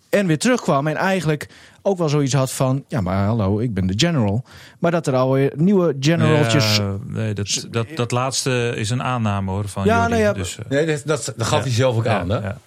[0.09, 0.87] En weer terugkwam.
[0.87, 1.47] En eigenlijk
[1.81, 2.83] ook wel zoiets had van.
[2.87, 4.43] Ja, maar hallo, ik ben de general.
[4.79, 6.75] Maar dat er alweer nieuwe generaltjes.
[6.75, 9.67] ja, nee, dat, dat, dat laatste is een aanname hoor.
[9.67, 10.09] Van Ja, Jordi.
[10.11, 12.29] nou ja, dus, eh, Nee, dat, dat, dat gaf hij zelf ook ja, aan.
[12.29, 12.37] Hè?
[12.37, 12.57] ja.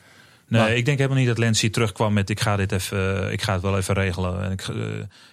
[0.48, 3.32] Nee, Maar- ik denk helemaal niet dat Lensie terugkwam met ik ga dit even, eh,
[3.32, 4.74] ik ga het wel even regelen en ik, eh,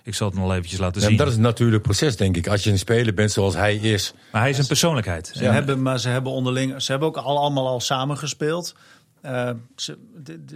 [0.03, 1.17] ik zal het nog eventjes laten Ja, zien.
[1.17, 2.47] dat is een natuurlijk proces, denk ik.
[2.47, 4.13] Als je een speler bent zoals hij is.
[4.31, 5.31] Maar hij is een persoonlijkheid.
[5.33, 8.75] Ze En- hebben, maar ze hebben onderling, ze hebben ook al, allemaal al samengespeeld.
[9.21, 9.97] Eh, ze,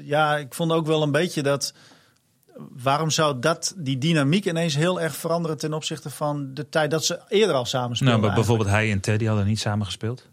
[0.04, 1.74] ja, ik vond ook wel een beetje dat.
[2.84, 7.06] Waarom zou dat, die dynamiek ineens heel erg veranderen ten opzichte van de tijd dat
[7.06, 8.20] ze eerder al samen nou, speelden?
[8.22, 10.28] maar bijvoorbeeld hij en Teddy hadden niet samen gespeeld.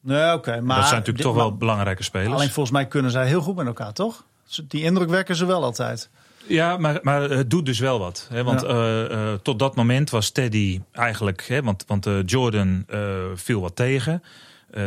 [0.00, 0.60] Nee, oké.
[0.60, 2.32] maar dat zijn natuurlijk dit- toch wel maar- belangrijke spelers.
[2.34, 4.24] Alleen volgens mij kunnen zij heel goed met elkaar, toch?
[4.68, 6.08] Die indruk wekken ze wel altijd.
[6.46, 8.26] Ja, maar, maar het doet dus wel wat.
[8.30, 8.44] Hè?
[8.44, 8.66] Want Ja.
[8.68, 11.44] eh, eh, tot dat moment was Teddy eigenlijk...
[11.48, 12.86] Hè, want want eh, Jordan
[13.34, 14.22] viel wat tegen.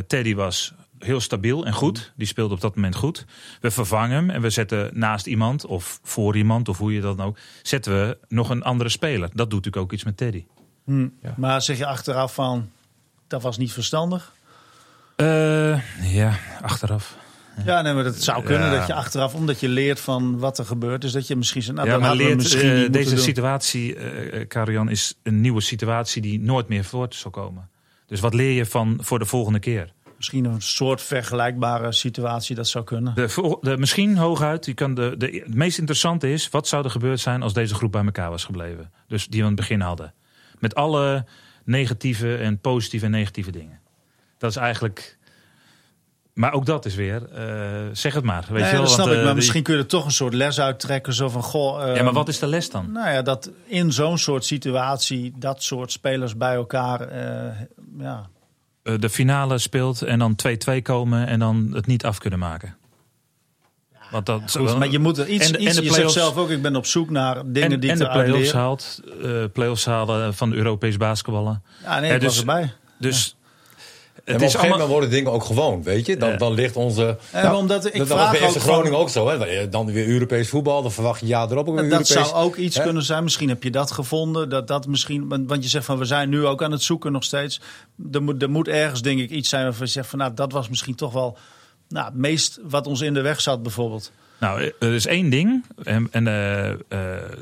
[0.08, 2.14] Teddy was heel stabiel en goed.
[2.16, 3.26] Die speelde op dat moment goed.
[3.62, 5.66] We vervangen hem en we zetten naast iemand...
[5.66, 7.38] of voor iemand, of hoe je dat dan ook...
[7.62, 9.30] zetten we nog een andere speler.
[9.34, 10.46] Dat doet natuurlijk ook iets met Teddy.
[10.86, 11.08] Hm.
[11.22, 11.34] Ja.
[11.38, 12.70] Maar zeg je achteraf van,
[13.28, 14.34] dat was niet verstandig?
[15.16, 17.18] Eh, ja, achteraf.
[17.66, 18.78] Ja, nee, maar dat zou kunnen Ja.
[18.78, 21.78] dat je achteraf, omdat je leert van wat er gebeurt, is dat je misschien zegt,
[21.78, 26.22] nou, ja, maar leert, misschien eh, deze situatie, eh Karian, is een nieuwe situatie...
[26.22, 27.70] die nooit meer voort zal komen.
[28.08, 29.94] Dus wat leer je van voor de volgende keer?
[30.18, 33.16] Misschien een soort vergelijkbare situatie dat zou kunnen.
[33.16, 36.50] De, de, misschien hooguit, je kan de, de, het meest interessante is...
[36.50, 38.92] wat zou er gebeurd zijn als deze groep bij elkaar was gebleven?
[39.08, 40.14] Dus die we aan het begin hadden.
[40.60, 41.26] Met alle
[41.64, 43.80] negatieve en positieve en negatieve dingen.
[44.38, 45.18] Dat is eigenlijk...
[46.34, 48.46] Maar ook dat is weer, eh, zeg het maar.
[48.50, 50.06] Weet Nee, je wel, dat snap want, ik, eh, maar misschien kun je er toch
[50.06, 51.14] een soort les uittrekken.
[51.14, 52.92] Zo van, goh, eh, Ja, maar wat is de les dan?
[52.92, 57.14] Nou ja, dat in zo'n soort situatie dat soort spelers bij elkaar,
[57.98, 58.30] ja,
[59.00, 62.76] de finale speelt en dan 2-2 komen en dan het niet af kunnen maken.
[64.12, 66.38] Want dat, Goed, maar je moet er iets, en de- en iets de je zelf
[66.38, 69.30] ook, ik ben op zoek naar dingen en, die en ik de play-offs haalt, eh
[69.54, 71.64] play-offs halen van Europees basketballen.
[71.84, 72.72] Ja, nee, Ja, ik dus- was erbij.
[73.00, 73.37] Dus
[74.28, 74.98] En het op is een gegeven allemaal...
[74.98, 76.18] moment worden dingen ook gewoon, weet je.
[76.18, 76.38] Dan, Ja.
[76.38, 77.18] dan ligt onze...
[77.32, 79.28] En Eh, omdat ik dat was vraag bij ook Groningen ook zo.
[79.30, 79.70] Hè?
[79.70, 80.82] Dan weer Europees voetbal.
[80.82, 82.30] Dan verwacht je jaar erop ook weer Dat Europees.
[82.30, 82.84] zou ook iets Hè?
[82.84, 83.24] kunnen zijn.
[83.24, 84.50] Misschien heb je dat gevonden.
[84.50, 87.24] Dat dat misschien, want je zegt van we zijn nu ook aan het zoeken nog
[87.24, 87.62] steeds.
[88.12, 90.52] Er moet, er moet ergens denk ik iets zijn waarvan je zegt van nou dat
[90.52, 91.38] was misschien toch wel
[91.90, 94.12] nou, het meest wat ons in de weg zat bijvoorbeeld.
[94.40, 95.66] Nou, er is één ding.
[95.84, 96.78] En, en eh, eh,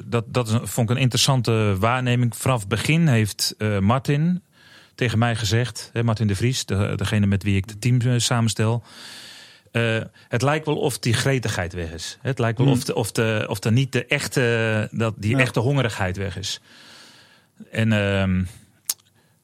[0.06, 2.36] dat, dat vond ik een interessante waarneming.
[2.38, 4.42] Vanaf het begin heeft eh, Martin
[4.96, 5.90] tegen mij gezegd...
[5.94, 8.84] Hè, Martin de Vries, de, degene met wie ik het team eh, samenstel...
[9.72, 12.18] eh, het lijkt wel of die gretigheid weg is.
[12.22, 15.38] Het lijkt wel of, de, of, de, of er niet de echte, dat die Ja.
[15.42, 16.60] echte hongerigheid weg is.
[17.72, 18.44] En ehm,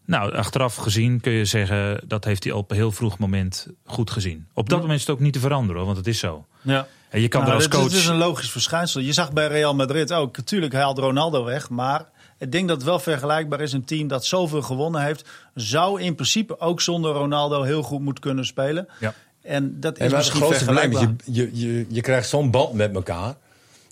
[0.06, 2.02] nou, achteraf gezien kun je zeggen...
[2.08, 4.48] dat heeft hij op een heel vroeg moment goed gezien.
[4.54, 6.46] Op dat moment is het ook niet te veranderen, want het is zo.
[6.62, 6.88] Ja.
[7.10, 7.84] En je kan Nou, er als coach...
[7.84, 9.02] dit is een logisch verschijnsel.
[9.02, 10.38] Je zag bij Real Madrid ook.
[10.38, 12.06] Natuurlijk haalt Ronaldo weg, maar
[12.42, 13.74] ik denk dat het wel vergelijkbaar is.
[13.74, 18.24] Een team dat zoveel gewonnen heeft, zou in principe ook zonder Ronaldo heel goed moeten
[18.24, 18.88] kunnen spelen.
[19.00, 19.14] Ja.
[19.42, 22.52] En dat is En maar het misschien grootste probleem je, je, je, je krijgt zo'n
[22.52, 23.36] band met elkaar.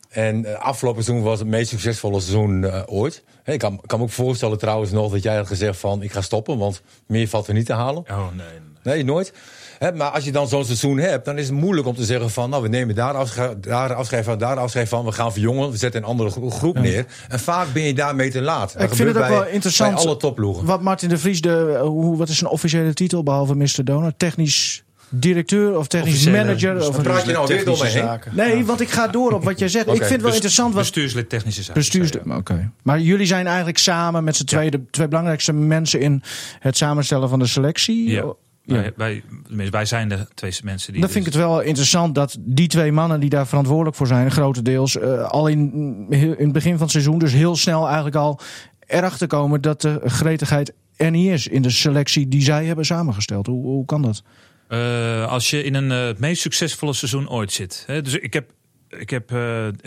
[0.10, 3.24] En eh, afgelopen seizoen was het meest succesvolle seizoen eh, ooit.
[3.46, 6.02] Ik kan, kan me ook voorstellen trouwens nog dat jij had gezegd van...
[6.02, 8.04] ik ga stoppen, want meer valt er niet te halen.
[8.10, 8.60] Oh nee.
[8.84, 9.34] Nee, nooit.
[9.80, 12.30] Hè, maar als je dan zo'n seizoen hebt, dan is het moeilijk om te zeggen
[12.30, 12.50] van...
[12.50, 15.06] nou, we nemen daar afscheid, daar afscheid van, daar afscheid van.
[15.06, 17.06] We gaan verjongen, we zetten een andere gro- groep neer.
[17.30, 18.74] En vaak ben je daarmee te laat.
[18.74, 19.94] Dat Ik vind het gebeurt ook bij- wel interessant.
[19.96, 20.66] Bij alle topploegen.
[20.66, 23.84] Wat Martin de Vries, de, hoe, wat is zijn officiële titel behalve Mr.
[23.84, 24.12] Donor?
[24.18, 26.74] Technisch directeur of technisch Officiële- manager?
[26.74, 28.08] Dus Of Dan praat je nou weer door me Technische heen.
[28.08, 28.32] zaken.
[28.36, 29.88] Nee, want ik ga door op wat jij zegt.
[29.88, 31.82] ik vind het wel Best- interessant wat Bestuurslid technische zaken.
[31.82, 32.10] bestuurs.
[32.10, 32.36] zei je.
[32.36, 32.72] Oké.
[32.84, 36.24] Maar jullie zijn eigenlijk samen met z'n twee de twee belangrijkste mensen in
[36.60, 38.10] het samenstellen van de selectie.
[38.10, 38.34] Ja.
[38.70, 38.82] Ja.
[38.82, 41.02] Wij, wij, tenminste, wij zijn de twee mensen die.
[41.02, 44.32] Dan vind ik het wel interessant dat die twee mannen die daar verantwoordelijk voor zijn,
[44.32, 45.74] grotendeels eh, al in,
[46.10, 48.40] in het begin van het seizoen, dus heel snel eigenlijk al
[48.80, 53.46] erachter komen dat de gretigheid er niet is in de selectie die zij hebben samengesteld.
[53.46, 54.24] Hoe, hoe kan dat?
[54.68, 57.84] Eh, als je in een eh, het meest succesvolle seizoen ooit zit.
[57.88, 58.52] Hè, dus ik heb,
[58.90, 59.34] ik heb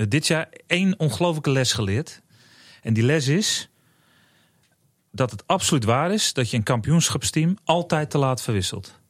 [0.08, 2.22] dit jaar één ongelofelijke les geleerd.
[2.82, 3.71] En die les is
[5.12, 9.00] dat het absoluut waar is dat je een kampioenschapsteam altijd te laat verwisselt.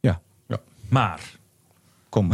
[0.00, 0.20] Ja.
[0.48, 0.60] Ja.
[0.88, 1.20] Maar
[2.12, 2.30] Kom.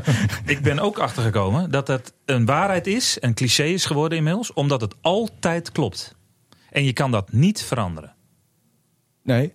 [0.46, 4.80] ik ben ook achtergekomen dat het een waarheid is, een cliché is geworden inmiddels, omdat
[4.80, 6.14] het altijd klopt.
[6.70, 8.14] En je kan dat niet veranderen.
[9.22, 9.52] Nee.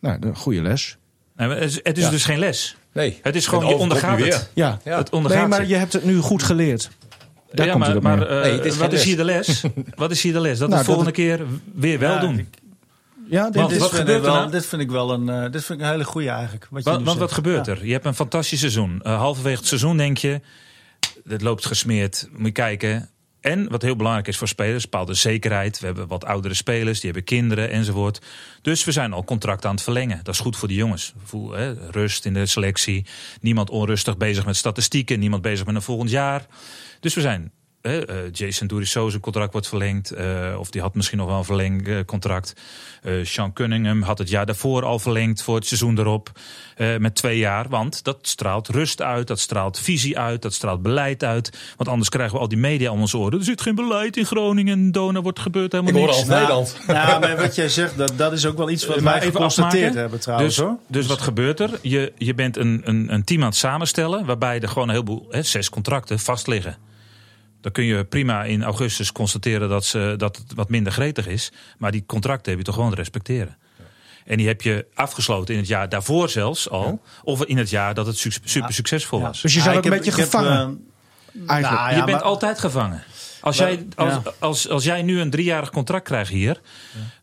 [0.00, 0.96] Nou, de goede les.
[1.36, 2.10] Het is, Ja.
[2.10, 2.76] dus geen les.
[2.92, 3.18] Nee.
[3.22, 4.50] Het is gewoon, Het je ondergaat het.
[4.54, 4.78] Ja.
[4.84, 4.96] Ja.
[4.96, 6.90] Het ondergaat Nee, maar je hebt het nu goed geleerd.
[7.56, 8.28] Daar ja, komt maar, het op maar neer.
[8.28, 9.62] eh, Nee, het is wat is hier de les?
[9.94, 10.58] wat is hier de les?
[10.58, 12.48] Dat Nou, we de dat volgende keer weer wel Ja, doen.
[13.30, 14.50] Ja, dit Want wat vind gebeurt ik er wel, nou?
[14.50, 16.66] dit vind ik wel een, eh, dit vind ik een hele goede eigenlijk.
[16.70, 17.72] Wat je Want, wat gebeurt Ja.
[17.72, 17.86] er?
[17.86, 19.00] Je hebt een fantastisch seizoen.
[19.02, 20.40] Eh, halverwege het seizoen denk je,
[21.28, 22.28] het loopt gesmeerd.
[22.32, 23.10] Moet je kijken.
[23.40, 25.80] En wat heel belangrijk is voor spelers, bepaalde zekerheid.
[25.80, 28.20] We hebben wat oudere spelers, die hebben kinderen enzovoort.
[28.62, 30.20] Dus we zijn al contracten aan het verlengen.
[30.22, 31.12] Dat is goed voor de jongens.
[31.24, 33.04] Voel, hè, rust in de selectie.
[33.40, 35.18] Niemand onrustig bezig met statistieken.
[35.18, 36.46] Niemand bezig met een volgend jaar.
[37.06, 37.50] Dus we zijn.
[37.82, 40.10] hè, eh, Jason Durisso zijn contract wordt verlengd.
[40.10, 42.52] eh, of die had misschien nog wel een verlengd eh, contract.
[43.02, 46.30] Eh, Sean Cunningham had het jaar daarvoor al verlengd voor het seizoen erop.
[46.76, 47.68] eh, met twee jaar.
[47.68, 49.26] Want dat straalt rust uit.
[49.26, 50.42] Dat straalt visie uit.
[50.42, 51.58] Dat straalt beleid uit.
[51.76, 53.38] Want anders krijgen we al die media om ons oren.
[53.38, 54.92] Er zit geen beleid in Groningen.
[54.92, 56.18] Dona wordt gebeurd Ik helemaal hoor niks.
[56.18, 56.76] als Nederland.
[56.86, 59.74] Nou, maar wat jij zegt, dat, dat is ook wel iets wat wij even geconstateerd
[59.82, 60.00] afmaken.
[60.00, 60.56] hebben trouwens.
[60.56, 60.76] Dus, hoor.
[60.88, 61.70] dus wat gebeurt er?
[61.82, 64.24] Je, je bent een, een, een team aan het samenstellen.
[64.24, 66.76] waarbij er gewoon een heleboel, hè, zes contracten vast liggen.
[67.66, 71.52] Dan kun je prima in augustus constateren dat, ze, dat het wat minder gretig is.
[71.78, 73.56] Maar die contracten heb je toch gewoon te respecteren.
[74.24, 77.02] En die heb je afgesloten in het jaar daarvoor zelfs al.
[77.24, 79.40] Of in het jaar dat het su- super succesvol was.
[79.42, 80.56] Dus je zat ook een heb- beetje heb, gevangen.
[81.32, 81.60] eh, Eigenlijk.
[81.62, 83.02] nou ja, je bent maar- altijd gevangen.
[83.40, 84.22] Als Maar- jij, als, ja.
[84.38, 86.60] als, als jij nu een driejarig contract krijgt hier.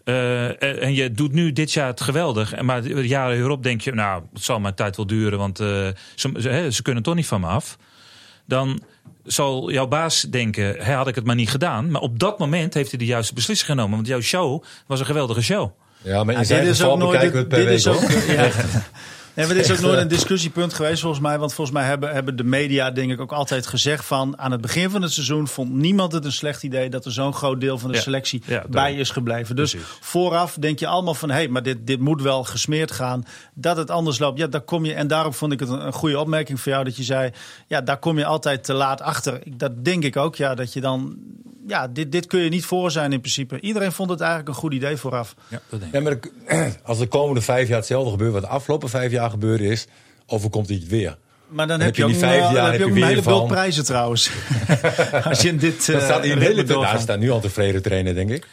[0.04, 2.54] eh, en je doet nu dit jaar het geweldig.
[2.54, 3.92] en Maar de jaren hierop denk je.
[3.94, 5.40] Nou, het zal mijn tijd wel duren.
[5.40, 5.68] Want eh,
[6.16, 7.78] ze, ze, hè, ze kunnen toch niet van me af.
[8.46, 8.84] Dan
[9.24, 10.76] zal jouw baas denken.
[10.80, 11.92] Hè, had ik het maar niet gedaan.
[11.92, 13.96] Maar op dat moment heeft hij de juiste beslissing genomen.
[13.96, 15.70] Want jouw show was een geweldige show.
[16.02, 17.12] Ja, maar in zijn dit is geval ook nooit.
[17.20, 18.10] bekijken we Dit, het per dit week.
[18.12, 18.28] is ook.
[18.38, 18.82] Ja.
[19.36, 21.40] Nee, maar dit is ook nooit een discussiepunt geweest volgens mij.
[21.40, 24.40] Want volgens mij hebben, hebben de media denk ik ook altijd gezegd van...
[24.40, 26.90] aan het begin van het seizoen vond niemand het een slecht idee...
[26.90, 29.56] dat er zo'n groot deel van de selectie Ja, bij is gebleven.
[29.56, 29.90] Dus Precies.
[30.00, 31.30] vooraf denk je allemaal van...
[31.30, 33.26] hé, hey, maar dit, dit moet wel gesmeerd gaan.
[33.54, 34.94] Dat het anders loopt, ja, daar kom je...
[34.94, 37.32] en daarom vond ik het een, een goede opmerking voor jou dat je zei...
[37.68, 39.42] ja, daar kom je altijd te laat achter.
[39.58, 41.18] Dat denk ik ook, ja, dat je dan...
[41.68, 43.60] Ja, dit, dit kun je niet voor zijn in principe.
[43.60, 45.36] Iedereen vond het eigenlijk een goed idee vooraf.
[45.48, 46.32] Ja, dat denk ik.
[46.44, 49.60] Ja, maar als de komende vijf jaar hetzelfde gebeurt wat de afgelopen vijf jaar gebeurd
[49.62, 49.86] is,
[50.28, 51.18] overkomt hij het weer.
[51.48, 52.90] Maar dan, Dan heb je je ook, die vijf een- jaar, dan heb je ook
[52.90, 54.32] je een weer hele bult prijzen trouwens.
[55.30, 56.86] Als je in dit Dan eh, staat hij in hele.
[56.86, 58.48] Hij staat nu al tevreden trainen, denk ik.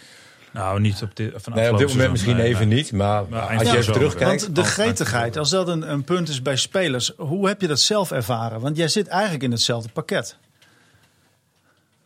[0.52, 2.10] Nou, niet op, dit, van Nee, op dit moment seizoen.
[2.10, 2.76] misschien Nee, even nee.
[2.76, 2.92] niet.
[2.92, 4.42] Maar als van je even terugkijkt.
[4.42, 7.80] Want de gretigheid, als dat een, een punt is bij spelers, hoe heb je dat
[7.80, 8.60] zelf ervaren?
[8.60, 10.36] Want jij zit eigenlijk in hetzelfde pakket.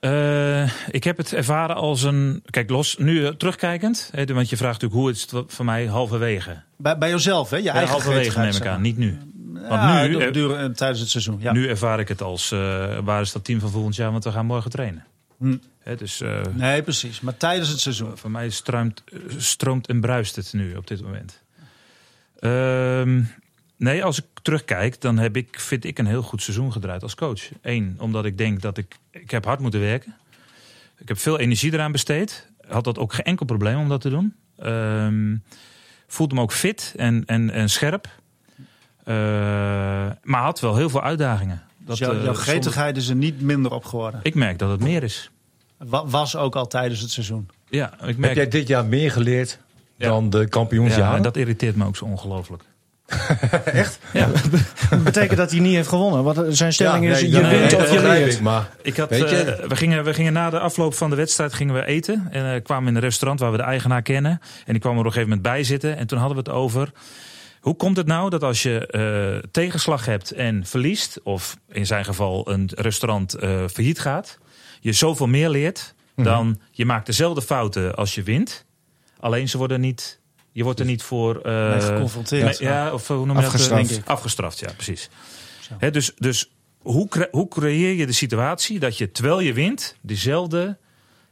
[0.05, 2.43] Eh, ik heb het ervaren als een.
[2.51, 4.11] Kijk, los, nu eh, terugkijkend.
[4.13, 6.63] Hè, want je vraagt natuurlijk hoe is het voor mij halverwege.
[6.77, 7.57] Bij, bij jezelf, hè?
[7.57, 9.19] Je eigen halverwege neem ik aan, niet nu.
[9.53, 11.37] Want Ja, nu, eh, duren, tijdens het seizoen.
[11.41, 11.53] Ja.
[11.53, 12.49] Nu ervaar ik het als.
[13.05, 14.11] waar is dat team van volgend jaar?
[14.11, 15.05] Want we gaan morgen trainen.
[15.39, 15.57] Hm.
[15.83, 16.23] Hè, dus
[16.55, 17.21] Nee, precies.
[17.21, 18.19] Maar tijdens het seizoen.
[18.19, 21.43] voor mij stroomt, eh, stroomt en bruist het nu op dit moment.
[22.39, 23.23] Ehm,
[23.77, 27.15] nee, als ik terugkijk, dan heb ik, vind ik een heel goed seizoen gedraaid als
[27.15, 27.41] coach.
[27.63, 28.97] Eén, omdat ik denk dat ik.
[29.11, 30.15] Ik heb hard moeten werken.
[30.99, 32.47] Ik heb veel energie eraan besteed.
[32.69, 34.35] Had dat ook geen enkel probleem om dat te doen.
[34.59, 35.37] Ehm,
[36.07, 38.09] voelde me ook fit en, en, en scherp.
[39.05, 39.15] Eh,
[40.23, 41.63] maar had wel heel veel uitdagingen.
[41.79, 44.21] Dat, Dus jouw, gretigheid is er niet minder op geworden.
[44.23, 45.31] Ik merk dat het meer is.
[45.77, 47.49] Wa- Was ook al tijdens het seizoen.
[47.69, 49.59] Ja, ik Heb merk jij dit jaar meer geleerd
[49.97, 50.09] Ja.
[50.09, 51.17] dan de ja, kampioensjaren?
[51.17, 52.63] en dat irriteert me ook zo ongelooflijk.
[54.91, 56.23] Dat betekent dat hij niet heeft gewonnen.
[56.25, 58.35] Wat zijn stelling is, nee, je wint nee, of je leert.
[58.35, 61.11] ik, maar Ik had, Weet je- eh, we, gingen, we gingen na de afloop van
[61.11, 62.29] de wedstrijd gingen we eten.
[62.31, 64.41] En eh, kwamen in een restaurant waar we de eigenaar kennen.
[64.67, 65.97] En die kwam er op een gegeven moment bij zitten.
[65.97, 66.91] En toen hadden we het over.
[67.61, 72.05] Hoe komt het nou dat als je eh, tegenslag hebt en verliest, of in zijn
[72.05, 74.39] geval een restaurant eh, failliet gaat,
[74.81, 78.65] je zoveel meer leert dan je maakt dezelfde fouten als je wint.
[79.21, 80.21] Alleen ze worden niet,
[80.55, 82.59] je wordt er niet voor eh, Nee, geconfronteerd.
[82.59, 83.89] ja, of eh, hoe noem je Afgestraft.
[83.95, 84.07] dat?
[84.07, 85.09] Afgestraft, ja, precies.
[85.91, 86.51] Dus dus
[86.83, 90.79] hoe, cre- hoe creëer je de situatie dat je terwijl je wint, diezelfde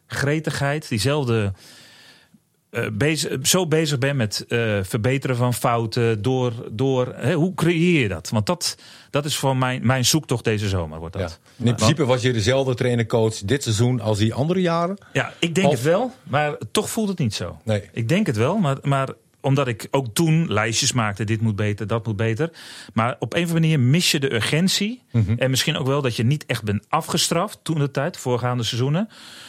[0.07, 1.53] gretigheid, diezelfde.
[2.73, 6.23] Eh, bezig, zo bezig bent met eh, verbeteren van fouten.
[6.23, 8.29] Door, door, hè, hoe creëer je dat?
[8.29, 8.77] Want dat,
[9.11, 10.99] dat is voor mijn, mijn zoektocht deze zomer.
[10.99, 11.21] Wordt ja.
[11.21, 11.41] dat.
[11.57, 14.99] in principe was je dezelfde trainer-coach dit seizoen als die andere jaren.
[15.13, 17.59] Ja, ik denk Of- het wel, maar toch voelt het niet zo.
[17.65, 17.89] Nee.
[17.93, 19.09] Ik denk het wel, maar, maar
[19.41, 22.51] omdat ik ook toen lijstjes maakte, dit moet beter, dat moet beter.
[22.93, 25.03] Maar op een of andere manier mis je de urgentie.
[25.37, 29.09] En misschien ook wel dat je niet echt bent afgestraft toen de tijd, voorgaande seizoenen.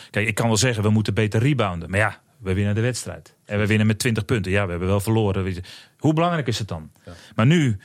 [0.10, 1.90] Kijk, ik kan wel zeggen, we moeten beter rebounden.
[1.90, 3.36] Maar ja, we winnen de wedstrijd.
[3.46, 4.52] En we winnen met 20 punten.
[4.52, 5.64] Ja, we hebben wel verloren.
[5.98, 6.92] Hoe belangrijk is het dan?
[7.36, 7.80] Maar nu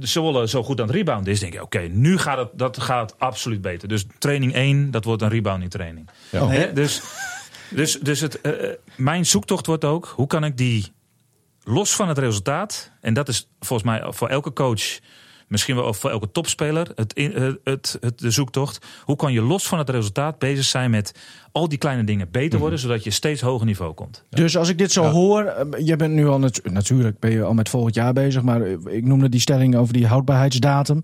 [0.00, 3.18] Zwolle zo goed aan het rebounden is, denk ik, oké, nu gaat het, dat gaat
[3.18, 3.88] absoluut beter.
[3.88, 6.08] Dus training 1, dat wordt een rebounding training.
[6.30, 6.48] Ja.
[6.48, 6.72] Hè?
[6.72, 7.02] Dus,
[7.70, 10.92] dus, dus het, eh, eh, mijn zoektocht wordt ook, hoe kan ik die
[11.62, 14.98] los van het resultaat, en dat is volgens mij voor elke coach
[15.48, 18.86] misschien wel voor elke topspeler, het, eh, het, het, de zoektocht.
[19.04, 21.12] Hoe kan je los van het resultaat bezig zijn met
[21.52, 24.24] al die kleine dingen beter worden, zodat je steeds hoger niveau komt?
[24.30, 25.10] Dus als ik dit zo Ja.
[25.10, 28.42] hoor, eh, je bent nu al natu- natuurlijk ben je al met volgend jaar bezig,
[28.42, 31.00] maar eh, ik noemde die stelling over die houdbaarheidsdatum.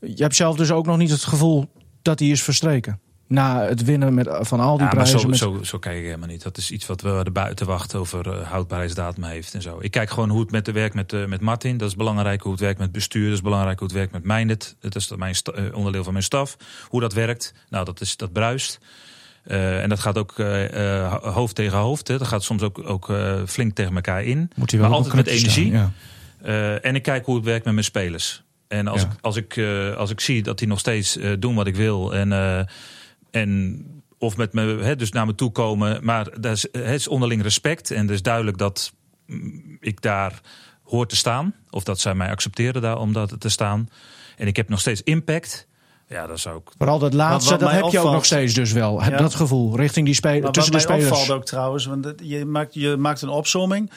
[0.00, 1.66] Je hebt zelf dus ook nog niet het gevoel
[2.02, 3.00] dat die is verstreken.
[3.28, 5.20] Na het winnen met, van al die Ja, maar prijzen.
[5.20, 6.42] zo, met- zo, zo kijk ik helemaal niet.
[6.42, 9.78] Dat is iets wat we er buiten wachten over eh, houdbaarheidsdatum heeft en zo.
[9.80, 11.76] Ik kijk gewoon hoe het met de werk met, eh, met Martin.
[11.76, 12.42] Dat is belangrijk.
[12.42, 13.24] Hoe het werkt met het bestuur.
[13.24, 13.78] Dat is belangrijk.
[13.78, 14.76] Hoe het werkt met Mijndert.
[14.80, 16.56] Dat is mijn eh, onderdeel van mijn staf.
[16.88, 17.54] Hoe dat werkt.
[17.70, 18.78] Nou, dat, is, dat bruist.
[19.44, 22.08] Eh, en dat gaat ook eh, eh, ho- hoofd tegen hoofd.
[22.08, 22.18] Hè.
[22.18, 24.50] Dat gaat soms ook, ook eh, flink tegen elkaar in.
[24.54, 25.70] moet maar altijd met energie.
[25.70, 25.92] staan,
[26.42, 26.46] ja.
[26.46, 28.42] Eh, en ik kijk hoe het werkt met mijn spelers.
[28.68, 29.06] En als, Ja.
[29.06, 31.76] ik, als, ik, eh, als ik zie dat die nog steeds eh, doen wat ik
[31.76, 32.14] wil.
[32.14, 32.60] En, eh,
[33.30, 33.84] en
[34.18, 36.04] of met me, hè, dus naar me toe komen.
[36.04, 37.90] Maar dat is, het is onderling respect.
[37.90, 38.92] En het is duidelijk dat
[39.26, 40.40] mm, ik daar
[40.82, 41.54] hoor te staan.
[41.70, 43.88] Of dat zij mij accepteren daar om dat te staan.
[44.36, 45.66] En ik heb nog steeds impact.
[46.08, 46.70] Ja, dat zou ik.
[46.78, 49.02] Vooral dat laatste, dat heb je ook nog steeds dus wel.
[49.02, 49.16] Ja.
[49.16, 51.20] Dat gevoel richting die spelers, Maar tussen wat de mij spelers.
[51.20, 53.90] opvalt ook trouwens, want je maakt, je maakt een opsomming.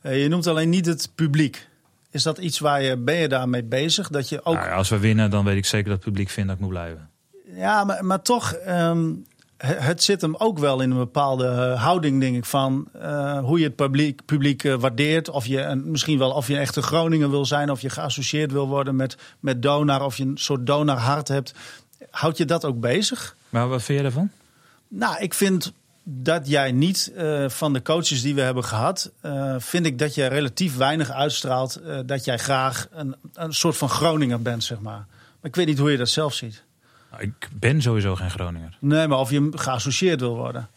[0.00, 1.68] Eh, je noemt alleen niet het publiek.
[2.10, 4.08] Is dat iets waar je, ben je daarmee bezig?
[4.08, 6.28] Dat je ook, Nou ja, als we winnen, dan weet ik zeker dat het publiek
[6.28, 7.10] vindt dat ik moet blijven.
[7.56, 9.12] Ja, maar, maar toch, ehm,
[9.56, 13.58] het, zit hem ook wel in een bepaalde eh, houding, denk ik, van eh, hoe
[13.58, 15.28] je het publiek, publiek eh, waardeert.
[15.28, 18.52] Of je een, misschien wel of je echt een Groningen wil zijn, of je geassocieerd
[18.52, 21.54] wil worden met, met Donar, of je een soort Donar-hart hebt.
[22.10, 23.36] Houd je dat ook bezig?
[23.48, 24.30] Maar wat vind jij daarvan?
[24.88, 27.12] Nou, ik vind dat jij niet
[27.46, 31.80] van de coaches die we hebben gehad, eh, vind ik dat jij relatief weinig uitstraalt
[32.06, 35.06] dat jij graag een, een soort van Groninger bent, zeg maar.
[35.40, 36.64] Maar ik weet niet hoe je dat zelf ziet.
[37.10, 38.76] Nou, ik ben sowieso geen Groninger.
[38.80, 40.68] Nee, maar of je geassocieerd wil worden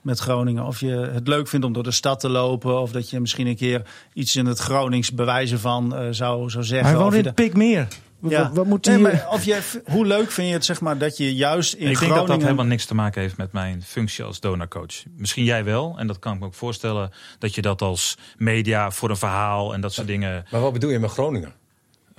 [0.00, 0.64] met Groningen.
[0.64, 2.80] Of je het leuk vindt om door de stad te lopen.
[2.80, 6.64] Of dat je misschien een keer iets in het Gronings bewijzen van eh, zou, zou
[6.64, 6.88] zeggen.
[6.88, 7.88] Hij woont in de- Pikmeer.
[8.28, 8.42] ja.
[8.42, 11.16] Wat, wat moet Nee, maar of je, hoe leuk vind je het, zeg maar, dat
[11.16, 12.20] je juist in ik denk Groningen...
[12.26, 15.02] dat dat helemaal niks te maken heeft met mijn functie als donorcoach.
[15.16, 18.90] Misschien jij wel, en dat kan ik me ook voorstellen, dat je dat als media
[18.90, 20.44] voor een verhaal en dat soort dingen.
[20.50, 21.52] Maar wat bedoel je met Groningen?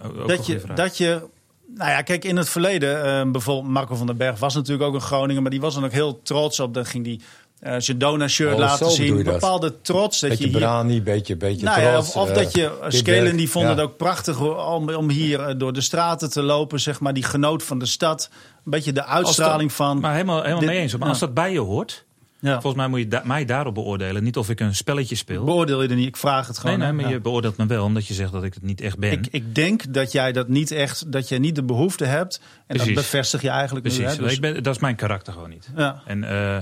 [0.04, 1.22] ook dat, je, dat je.
[1.68, 4.94] Nou ja, kijk, in het verleden, eh, bijvoorbeeld Marco van den Berg was natuurlijk ook
[4.94, 6.74] een Groninger, maar die was dan ook heel trots op.
[6.74, 7.22] Dan ging die
[7.60, 9.16] eh zijn Dona-shirt Oh, laten zien.
[9.24, 9.34] dat.
[9.34, 10.20] Bepaalde trots.
[10.20, 12.08] Dat Beetje je hier, brani, beetje, beetje nou ja, trots.
[12.10, 13.78] of, of eh, dat je, dit Skelen die vonden Ja.
[13.78, 17.14] het ook prachtig om, om hier eh, door de straten te lopen, zeg maar.
[17.14, 18.30] Die genoot van de stad.
[18.66, 20.00] Een beetje de dat- uitstraling van...
[20.00, 20.92] Maar helemaal, helemaal Dit- mee eens.
[20.94, 21.08] Maar ja.
[21.10, 22.06] als dat bij je hoort,
[22.44, 22.52] ja.
[22.52, 24.24] volgens mij moet je da- mij daarop beoordelen.
[24.24, 25.44] Niet of ik een spelletje speel.
[25.44, 26.78] Beoordeel je er niet, ik vraag het nee, gewoon.
[26.80, 26.94] nee, hè.
[26.94, 27.10] maar Ja.
[27.12, 29.12] je beoordeelt me wel omdat je zegt dat ik het niet echt ben.
[29.12, 32.42] Ik, ik denk dat jij dat niet echt, dat jij niet de behoefte hebt.
[32.68, 32.86] En Precies.
[32.96, 33.94] dat bevestig je eigenlijk nu.
[33.94, 34.16] Precies.
[34.18, 34.24] Hè?
[34.24, 35.70] Dus- ik ben, dat is mijn karakter gewoon niet.
[35.76, 36.02] ja.
[36.06, 36.58] En, eh,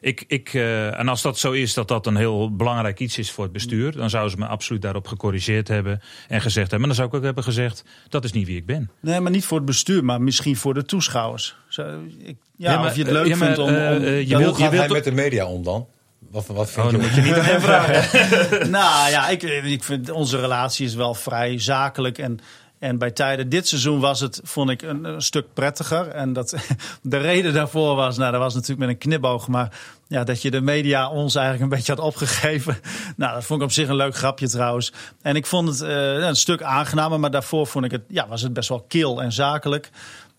[0.00, 3.30] ik, ik, eh, en als dat zo is, dat dat een heel belangrijk iets is
[3.30, 6.78] voor het bestuur, dan zouden ze me absoluut daarop gecorrigeerd hebben en gezegd hebben.
[6.78, 8.90] Maar dan zou ik ook hebben gezegd: dat is niet wie ik ben.
[9.00, 11.56] Nee, maar niet voor het bestuur, maar misschien voor de toeschouwers.
[11.68, 13.68] Zo, ik, ja, Ja, maar, of je het eh, leuk ja, maar, vindt om...
[13.68, 15.86] om eh, eh, je wilt- Hoe je gaat hij wilt met de media om dan?
[16.30, 16.98] Wat, wat vind Oh, je?
[16.98, 18.70] dan moet je niet aan hem vragen.
[18.70, 22.18] nou ja, ik, ik vind onze relatie is wel vrij zakelijk.
[22.18, 22.38] En,
[22.78, 26.08] en bij tijden dit seizoen was het, vond ik, een, een stuk prettiger.
[26.08, 26.54] En dat,
[27.02, 29.48] de reden daarvoor was, nou dat was natuurlijk met een knipoog.
[29.48, 29.72] Maar
[30.08, 32.76] ja, dat je de media ons eigenlijk een beetje had opgegeven.
[33.16, 34.92] Nou, dat vond ik op zich een leuk grapje trouwens.
[35.22, 37.20] En ik vond het eh, een stuk aangenamer.
[37.20, 39.90] Maar daarvoor vond ik het, ja, was het best wel kil en zakelijk.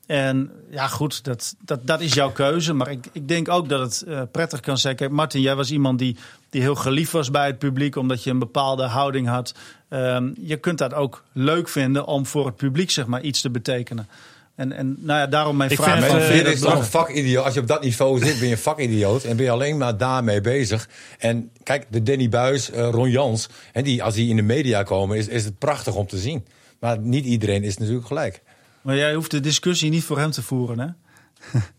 [0.05, 2.73] En ja, goed, dat, dat, dat is jouw keuze.
[2.73, 4.95] Maar ik, ik denk ook dat het eh, prettig kan zijn.
[4.95, 6.17] Kijk, Martin, jij was iemand die,
[6.49, 9.53] die heel geliefd was bij het publiek, omdat je een bepaalde houding had.
[9.89, 13.49] Ehm, je kunt dat ook leuk vinden om voor het publiek zeg maar, iets te
[13.49, 14.07] betekenen.
[14.55, 16.05] En, en nou ja, daarom mijn Ik vraag.
[16.05, 17.45] vind van, is toch een vakidioot.
[17.45, 19.23] Als je op dat niveau zit, ben je een vakidioot.
[19.23, 20.89] En ben je alleen maar daarmee bezig.
[21.19, 23.49] En kijk, de Danny Buis, eh, Ron Jans.
[23.71, 26.45] En die, als die in de media komen, is, is het prachtig om te zien.
[26.79, 28.41] Maar niet iedereen is natuurlijk gelijk.
[28.85, 30.87] Maar jij hoeft de discussie niet voor hem te voeren, hè?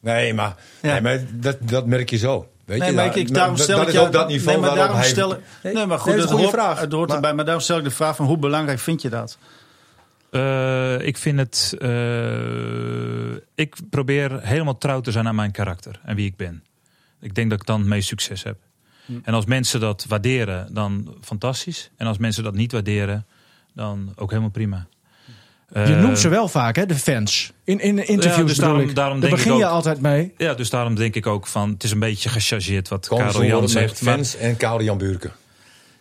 [0.00, 0.92] Nee, maar, Ja.
[0.92, 2.48] nee, maar dat, dat merk je zo.
[2.64, 4.28] Weet Nee, je, maar ik, ik, daarom dat- stel dat ik is jou- op dat
[4.28, 5.06] niveau nee, maar daarom hij...
[5.06, 6.80] stel ik- Nee, nee, maar goed, dat is het een goede hoort, vraag.
[6.80, 9.08] Het hoort Maar- erbij, maar daarom stel ik de vraag van hoe belangrijk vind je
[9.08, 9.38] dat?
[10.30, 11.74] Eh, ik vind het.
[11.78, 16.64] eh, ik probeer helemaal trouw te zijn aan mijn karakter en wie ik ben.
[17.20, 18.56] Ik denk dat ik dan het meest succes heb.
[19.22, 21.90] En als mensen dat waarderen, dan fantastisch.
[21.96, 23.26] En als mensen dat niet waarderen,
[23.74, 24.86] dan ook helemaal prima.
[25.72, 27.52] Je Eh, noemt ze wel vaak, hè, de fans.
[27.64, 30.34] In, in interviews Ja, dus daarom- daarom Daar denk ik begin je ook- altijd mee.
[30.36, 33.68] Ja, dus daarom denk ik ook van, het is een beetje gechargeerd wat Karel Jan
[33.68, 34.02] zegt.
[34.02, 35.32] Maar, fans en Karel Jan Buurken.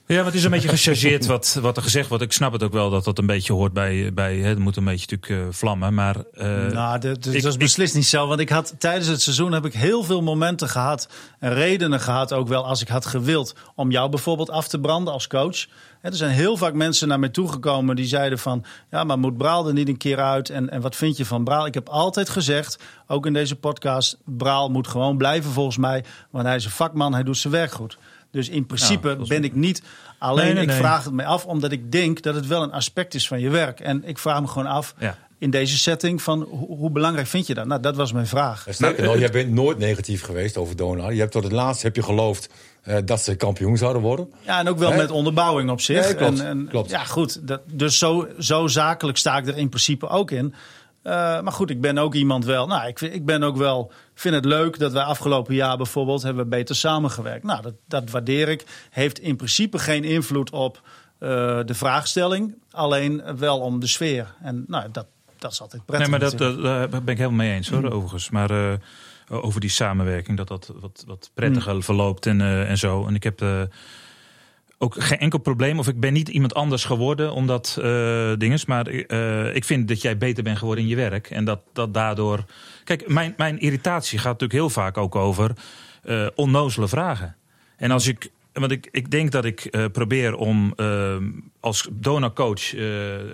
[0.07, 2.23] Ja, maar het is een beetje gechargeerd wat, wat er gezegd wordt.
[2.23, 4.11] Ik snap het ook wel dat dat een beetje hoort bij...
[4.13, 6.15] bij hè, het moet een beetje natuurlijk uh, vlammen, maar...
[6.33, 8.27] Uh, nou, dat, dat is beslist niet zo.
[8.27, 11.07] Want ik had tijdens het seizoen heb ik heel veel momenten gehad...
[11.39, 13.55] en redenen gehad ook wel als ik had gewild...
[13.75, 15.65] om jou bijvoorbeeld af te branden als coach.
[16.05, 18.65] Er zijn heel vaak mensen naar mij toegekomen die zeiden van...
[18.91, 20.49] ja, maar moet Braal er niet een keer uit?
[20.49, 21.65] En, en wat vind je van Braal?
[21.65, 24.17] Ik heb altijd gezegd, ook in deze podcast...
[24.25, 26.03] Braal moet gewoon blijven volgens mij.
[26.29, 27.97] Want hij is een vakman, hij doet zijn werk goed.
[28.31, 29.81] Dus in principe ben ik niet
[30.19, 30.57] alleen.
[30.57, 33.39] ik vraag het mij af omdat ik denk dat het wel een aspect is van
[33.39, 33.79] je werk.
[33.79, 34.95] En ik vraag me gewoon af.
[35.39, 37.65] In deze setting van hoe, belangrijk vind je dat?
[37.65, 38.65] Nou, dat was mijn vraag.
[38.69, 41.13] Sterker nog, jij bent nooit negatief geweest over Donar.
[41.13, 42.49] Je hebt tot het laatste heb je geloofd
[43.05, 44.33] dat ze kampioen zouden worden.
[44.41, 46.07] Ja, en ook wel met onderbouwing op zich.
[46.07, 46.89] Ja, klopt, en, en, klopt.
[46.89, 47.47] Ja, goed.
[47.47, 50.53] Dat, dus zo, zo zakelijk sta ik er in principe ook in.
[51.03, 51.11] Uh,
[51.41, 52.67] maar goed, ik ben ook iemand wel.
[52.67, 53.91] Nou, ik, ik ben ook wel.
[54.13, 57.43] Vind het leuk dat wij afgelopen jaar bijvoorbeeld hebben we beter samengewerkt.
[57.43, 58.65] Nou, dat, dat waardeer ik.
[58.89, 60.81] Heeft in principe geen invloed op
[61.19, 61.29] uh,
[61.65, 62.55] de vraagstelling.
[62.71, 64.33] Alleen wel om de sfeer.
[64.41, 65.05] En nou, dat,
[65.39, 66.09] dat is altijd prettig.
[66.09, 67.87] Nee, maar dat, dat, daar ben ik helemaal mee eens hoor, mm.
[67.87, 68.29] overigens.
[68.29, 68.73] Maar uh,
[69.29, 71.83] over die samenwerking, dat dat wat, wat prettiger mm.
[71.83, 73.07] verloopt en, en zo.
[73.07, 73.41] En ik heb
[74.77, 75.79] ook geen enkel probleem.
[75.79, 78.65] Of ik ben niet iemand anders geworden omdat uh, dinges.
[78.65, 81.29] Maar uh, ik vind dat jij beter bent geworden in je werk.
[81.29, 82.45] En dat, dat daardoor.
[82.83, 85.51] Kijk, mijn, mijn irritatie gaat natuurlijk heel vaak ook over
[86.03, 87.35] uh, onnozele vragen.
[87.77, 88.33] En als ik.
[88.59, 91.15] Want ik, ik denk dat ik uh, probeer om uh,
[91.59, 92.81] als donorcoach uh,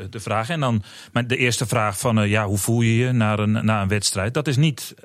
[0.10, 0.54] te vragen.
[0.54, 3.82] En dan mijn, de eerste vraag van ja, hoe voel je je na een, na
[3.82, 4.34] een wedstrijd?
[4.34, 4.96] Dat is niet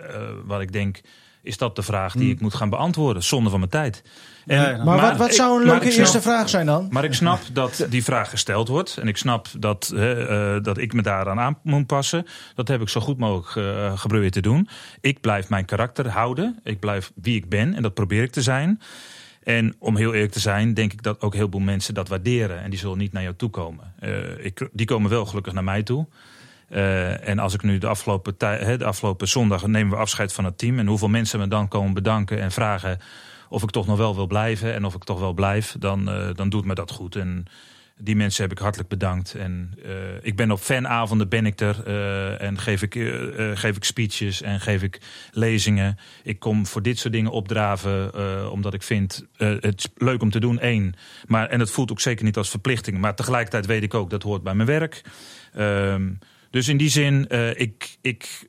[0.46, 1.00] wat ik denk
[1.46, 3.22] is dat de vraag die ik moet gaan beantwoorden.
[3.22, 4.02] Zonder van mijn tijd.
[4.46, 6.86] En, ja, maar, wat, wat zou een leuke eerste vraag zijn dan?
[6.90, 8.96] Maar ik snap dat die vraag gesteld wordt.
[8.96, 12.26] En ik snap dat, uh, dat ik me daaraan aan moet passen.
[12.54, 14.68] Dat heb ik zo goed mogelijk uh, geprobeerd te doen.
[15.00, 16.60] Ik blijf mijn karakter houden.
[16.64, 17.74] Ik blijf wie ik ben.
[17.74, 18.80] En dat probeer ik te zijn.
[19.46, 22.62] En om heel eerlijk te zijn, denk ik dat ook heel veel mensen dat waarderen.
[22.62, 23.92] En die zullen niet naar jou toe komen.
[24.00, 26.06] Uh, ik, die komen wel gelukkig naar mij toe.
[26.70, 30.58] Uh, en als ik nu de afgelopen, de afgelopen zondag nemen we afscheid van het
[30.58, 30.78] team.
[30.78, 32.98] En hoeveel mensen me dan komen bedanken en vragen
[33.48, 34.74] of ik toch nog wel wil blijven.
[34.74, 37.16] En of ik toch wel blijf, dan, uh, dan doet me dat goed.
[37.16, 37.46] En
[37.98, 39.34] die mensen heb ik hartelijk bedankt.
[39.34, 39.92] En uh,
[40.22, 41.86] ik ben op fanavonden ben ik er.
[42.38, 42.92] en geef ik,
[43.54, 45.98] geef ik speeches en geef ik lezingen.
[46.22, 48.50] Ik kom voor dit soort dingen opdraven.
[48.50, 50.94] omdat ik vind het leuk om te doen, één.
[51.26, 52.98] Maar, en het voelt ook zeker niet als verplichting.
[52.98, 55.04] Maar tegelijkertijd weet ik ook dat hoort bij mijn werk.
[55.52, 56.12] Ehm,
[56.50, 58.48] dus in die zin, ik, ik,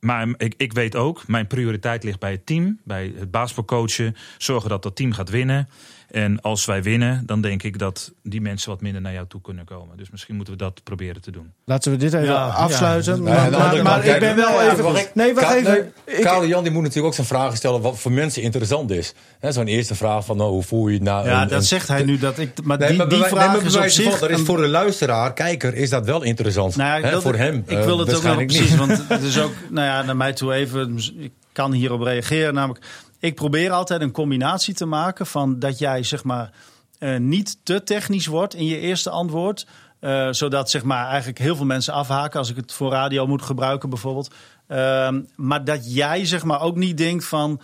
[0.00, 4.16] maar ik, ik weet ook, mijn prioriteit ligt bij het team, bij het basketbalcoachen.
[4.38, 5.68] Zorgen dat dat team gaat winnen.
[6.10, 9.40] En als wij winnen, dan denk ik dat die mensen wat minder naar jou toe
[9.40, 9.96] kunnen komen.
[9.96, 11.52] Dus misschien moeten we dat proberen te doen.
[11.64, 13.16] Laten we dit even ja, afsluiten.
[13.16, 13.22] Ja.
[13.22, 15.10] Maar, maar, maar ik ben wel even.
[15.14, 15.92] Nee, wacht even.
[16.20, 19.14] Karel Jan die moet natuurlijk ook zijn vragen stellen wat voor mensen interessant is.
[19.40, 21.28] Zo'n eerste vraag van nou, hoe voel je het nou?
[21.28, 22.52] Ja, dat zegt hij nu dat ik.
[22.64, 24.18] Maar nee, die, maar die vraag nee, is op zich.
[24.18, 26.76] Dat is voor de luisteraar, kijker, is dat wel interessant.
[26.76, 27.64] Nou ja, voor hem.
[27.66, 30.52] Ik wil het ook wel precies, want het is ook, nou ja, naar mij toe
[30.52, 30.98] even.
[31.18, 32.84] Ik kan hierop reageren, namelijk.
[33.18, 36.50] Ik probeer altijd een combinatie te maken van dat jij zeg maar
[36.98, 39.66] uh, niet te technisch wordt in je eerste antwoord.
[40.00, 43.42] Uh, zodat zeg maar, eigenlijk heel veel mensen afhaken als ik het voor radio moet
[43.42, 44.34] gebruiken bijvoorbeeld.
[44.68, 47.60] Uh, maar dat jij zeg maar, ook niet denkt van...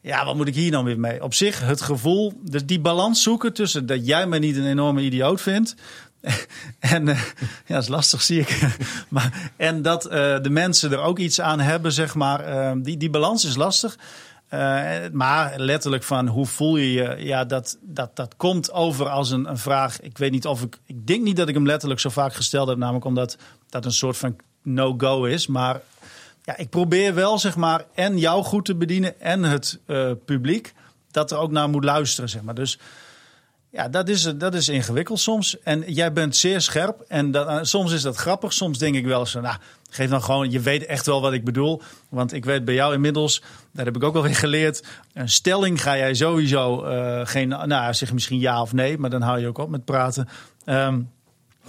[0.00, 1.22] Ja, wat moet ik hier dan weer mee?
[1.22, 5.00] Op zich, het gevoel, dus die balans zoeken tussen dat jij mij niet een enorme
[5.00, 5.74] idioot vindt.
[6.78, 7.20] en uh,
[7.66, 8.76] ja, dat is lastig, zie ik.
[9.08, 10.02] maar, en dat
[10.42, 12.74] de mensen er ook iets aan hebben, zeg maar.
[12.82, 13.98] die, die balans is lastig.
[14.54, 17.16] Uh, maar letterlijk van hoe voel je je?
[17.18, 20.00] Ja, dat, dat, dat komt over als een, een vraag.
[20.00, 20.78] Ik weet niet of ik.
[20.86, 23.36] Ik denk niet dat ik hem letterlijk zo vaak gesteld heb, namelijk omdat
[23.68, 25.46] dat een soort van no-go is.
[25.46, 25.80] Maar
[26.42, 30.74] ja, ik probeer wel, zeg maar, en jou goed te bedienen en het uh, publiek.
[31.10, 32.54] Dat er ook naar moet luisteren, zeg maar.
[32.54, 32.78] Dus
[33.70, 35.60] ja, dat is, dat is ingewikkeld soms.
[35.60, 37.04] En jij bent zeer scherp.
[37.08, 38.52] En dat, uh, soms is dat grappig.
[38.52, 39.56] Soms denk ik wel eens, nou,
[39.90, 41.82] geef dan gewoon, je weet echt wel wat ik bedoel.
[42.08, 44.84] Want ik weet bij jou inmiddels, daar heb ik ook alweer geleerd.
[45.12, 49.22] Een stelling ga jij sowieso uh, geen, nou zeg misschien ja of nee, maar dan
[49.22, 50.28] hou je ook op met praten.
[50.66, 51.10] Um,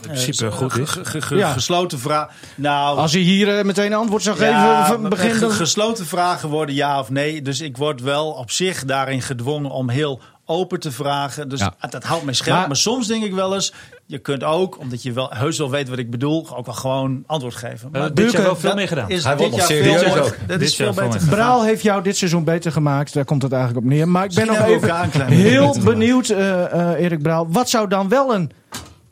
[0.01, 0.97] in principe uh, goed is.
[1.30, 1.51] ja.
[1.51, 2.32] Gesloten vraag.
[2.55, 5.51] Nou, Als je hier uh, meteen een antwoord zou ja, geven, begin dan...
[5.51, 7.41] Gesloten vragen worden ja of nee.
[7.41, 11.49] Dus ik word wel op zich daarin gedwongen om heel open te vragen.
[11.49, 11.76] Dus ja.
[11.89, 12.57] dat houdt mij scherp.
[12.57, 13.74] Maar, maar, soms denk ik wel eens,
[14.10, 17.24] je kunt ook, omdat je wel heus wel weet wat ik bedoel, ook wel gewoon
[17.26, 17.89] antwoord geven.
[17.91, 19.10] Maar uh, dit jaar wel veel meer gedaan.
[19.10, 20.36] Is Hij dit jaar serieus veel, ook.
[20.47, 21.22] Dat is veel beter.
[21.30, 23.14] Braal heeft jou dit seizoen beter gemaakt.
[23.14, 24.07] Daar komt het eigenlijk op neer.
[24.07, 27.47] Maar ik ben nog even heel benieuwd, uh, uh, Erik Braal.
[27.51, 28.51] Wat zou dan wel een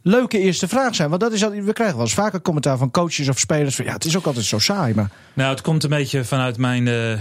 [0.08, 1.10] leuke eerste vraag zijn?
[1.10, 3.76] Want dat is, al- we krijgen wel eens vaker commentaar van coaches of spelers.
[3.76, 4.93] Van, ja, het is ook altijd zo saai.
[4.93, 6.88] Maar Nou, het komt een beetje vanuit mijn.
[6.88, 7.14] eh,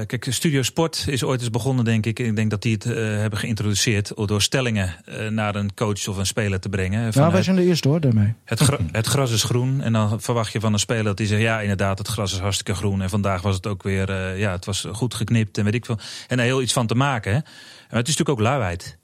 [0.00, 2.18] eh, kijk, Studio Sport is ooit eens begonnen, denk ik.
[2.18, 6.16] Ik denk dat die het eh, hebben geïntroduceerd door stellingen eh, naar een coach of
[6.16, 7.10] een speler te brengen.
[7.14, 8.34] nou, wij zijn de eerste hoor, daarmee.
[8.44, 9.80] het, gra- het gras is groen.
[9.80, 12.38] En dan verwacht je van een speler dat hij zegt: Ja, inderdaad, het gras is
[12.38, 13.02] hartstikke groen.
[13.02, 14.10] En vandaag was het ook weer.
[14.10, 15.98] eh, ja, het was goed geknipt en weet ik veel.
[16.28, 17.32] En daar heel iets van te maken.
[17.32, 17.38] Hè.
[17.38, 18.98] Maar het is natuurlijk ook luiheid.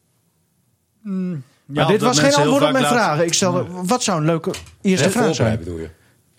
[1.67, 3.21] Maar dit was geen antwoord op mijn vraag.
[3.21, 4.51] Ik stelde, wat zou een leuke
[4.83, 5.59] eerste vraag zijn?
[5.59, 5.89] bedoel je?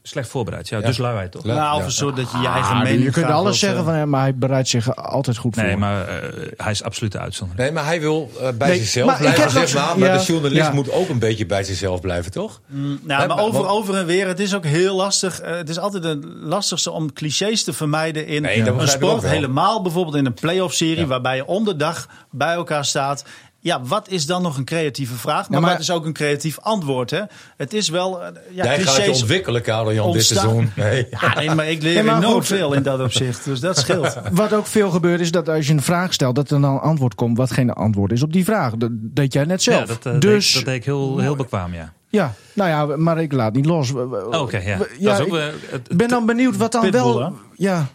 [0.02, 0.68] Slecht voorbereid.
[0.70, 0.86] Ja, Ja.
[0.86, 1.44] dus luiheid toch?
[1.44, 3.86] Nou, of een soort dat je je eigen Ah, mening je kunt alles zeggen eh,
[3.86, 5.64] van hem, maar hij bereidt zich altijd goed voor.
[5.64, 7.66] Nee, maar eh, hij is absoluut de uitzondering.
[7.66, 10.00] Nee, maar hij wil eh, bij Nee, zichzelf maar ik blijven, heb zeg maar.
[10.00, 10.74] Maar ja, de journalist ja.
[10.74, 12.62] moet ook een beetje bij zichzelf blijven, toch?
[12.68, 14.28] Nou, Hè, maar over, want- over en weer.
[14.28, 15.40] Het is ook heel lastig.
[15.44, 19.24] Het is altijd het lastigste om clichés te vermijden in Nee, een sport.
[19.24, 21.06] Helemaal bijvoorbeeld in een playoff-serie Ja.
[21.06, 23.24] waarbij je om de dag bij elkaar staat.
[23.68, 25.50] Ja, wat is dan nog een creatieve vraag?
[25.50, 27.10] Maar, maar- wat is ook een creatief antwoord?
[27.10, 27.22] Hè?
[27.58, 28.22] Het is wel.
[28.24, 30.72] eh, Ja, Jij gaat je ontwikkelen, Karel Jan, dit seizoen.
[30.76, 31.08] Nee.
[31.22, 32.46] Ja, nee, maar ik leer Nee, goed.
[32.46, 33.46] veel in dat opzicht.
[33.46, 34.18] Dus dat scheelt.
[34.32, 36.80] Wat ook veel gebeurt is dat als je een vraag stelt, dat er dan een
[36.80, 38.74] antwoord komt wat geen antwoord is op die vraag.
[38.78, 39.80] Dat deed jij net zelf.
[39.80, 41.94] Ja, dat, eh, dus deed, dat deed ik heel, heel bekwaam, ja.
[42.10, 43.92] ja, nou ja, maar ik laat niet los.
[44.32, 44.78] Oké, ja.
[44.78, 47.20] dat is ook, ik eh, ben dan benieuwd wat dan Pitbull, wel.
[47.20, 47.30] hè?
[47.56, 47.88] Ja,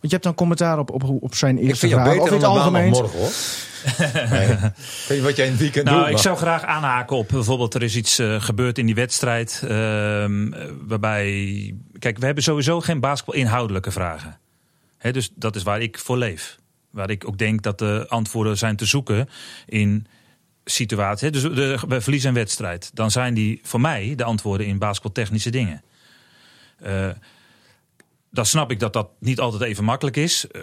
[0.00, 2.16] want je hebt dan commentaar op, op, op zijn Ik eerste vind jou vraag.
[2.16, 2.90] Of beter in dan het algemeen.
[2.90, 3.30] maandagmorgen, hoor.
[4.30, 4.48] Nee.
[4.48, 6.10] Ik weet wat jij in het weekend Nou, doet.
[6.10, 9.62] ik zou graag aanhaken op bijvoorbeeld er is iets eh, gebeurd in die wedstrijd.
[9.68, 11.74] ehm, eh, waarbij.
[11.98, 14.38] Kijk, we hebben sowieso geen basketbal inhoudelijke vragen.
[14.98, 16.58] Hè, dus dat is waar ik voor leef.
[16.90, 19.28] Waar ik ook denk dat de antwoorden zijn te zoeken
[19.66, 20.06] in
[20.64, 21.20] situaties.
[21.20, 21.30] hè.
[21.30, 22.90] Dus de, we verliezen een wedstrijd.
[22.94, 25.82] Dan zijn die voor mij de antwoorden in basketbaltechnische dingen.
[26.78, 27.08] Eh,
[28.30, 30.46] dan snap ik dat dat niet altijd even makkelijk is.
[30.46, 30.62] Eh,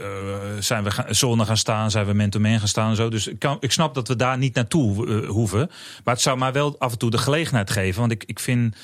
[0.59, 3.09] zijn we zone gaan staan, zijn we man-to-man gaan staan en zo.
[3.09, 5.69] Dus ik, kan, ik snap dat we daar niet naartoe eh, hoeven.
[6.03, 7.99] Maar het zou mij wel af en toe de gelegenheid geven.
[7.99, 8.75] Want ik, ik vind.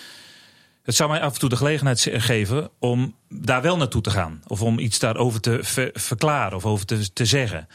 [0.84, 4.42] Het zou mij af en toe de gelegenheid geven om daar wel naartoe te gaan.
[4.48, 7.68] Of om iets daarover te ver- verklaren of over te, te zeggen.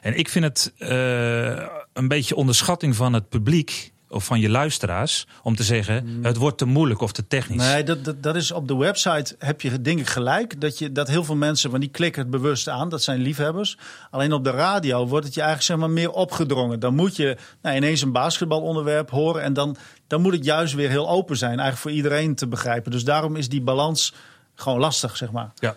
[0.00, 5.26] En ik vind het eh, een beetje onderschatting van het publiek of van je luisteraars
[5.42, 7.62] om te zeggen: het wordt te moeilijk of te technisch.
[7.62, 10.60] Nee, dat, dat, dat is op de website heb je denk ik gelijk.
[10.60, 12.88] Dat, je, dat heel veel mensen, want die klikken het bewust aan.
[12.88, 13.78] Dat zijn liefhebbers.
[14.10, 16.80] Alleen op de radio wordt het je eigenlijk zeg maar, meer opgedrongen.
[16.80, 19.42] Dan moet je nou, ineens een basketbalonderwerp horen.
[19.42, 21.58] En dan, dan moet het juist weer heel open zijn.
[21.58, 22.90] Eigenlijk voor iedereen te begrijpen.
[22.90, 24.14] Dus daarom is die balans
[24.54, 25.52] gewoon lastig, zeg maar.
[25.54, 25.76] Ja,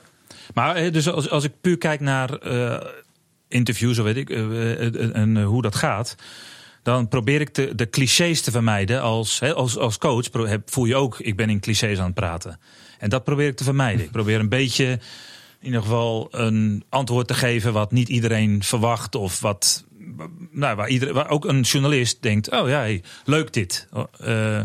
[0.54, 2.88] maar eh, dus als, als ik puur kijk naar eh,
[3.48, 6.16] interviews, zo weet ik, eh, en hoe dat gaat.
[6.88, 9.02] Dan probeer ik de, de clichés te vermijden.
[9.02, 10.26] Als, hè, als, als coach
[10.66, 12.60] voel je ook, ik ben in clichés aan het praten.
[13.00, 14.06] En dat probeer ik te vermijden.
[14.06, 14.86] Ik probeer een beetje,
[15.60, 19.16] in ieder geval, een antwoord te geven wat niet iedereen verwacht.
[19.16, 19.84] Of wat,
[20.52, 23.88] nou, waar, iedereen, waar ook een journalist denkt, oh ja, hey, leuk dit.
[23.94, 24.62] Oh, eh,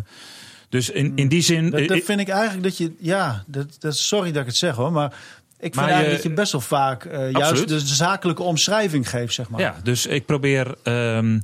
[0.69, 1.71] dus in, in die zin...
[1.71, 4.57] Dat, dat eh, vind ik eigenlijk dat je, ja, dat, dat, sorry dat ik het
[4.57, 4.93] zeg hoor.
[4.93, 5.13] Maar
[5.59, 9.35] ik vind Maar je- dat je best wel vaak eh, juist de zakelijke omschrijving geeft,
[9.35, 9.61] zeg maar.
[9.61, 11.39] Ja, dus ik probeer ehm,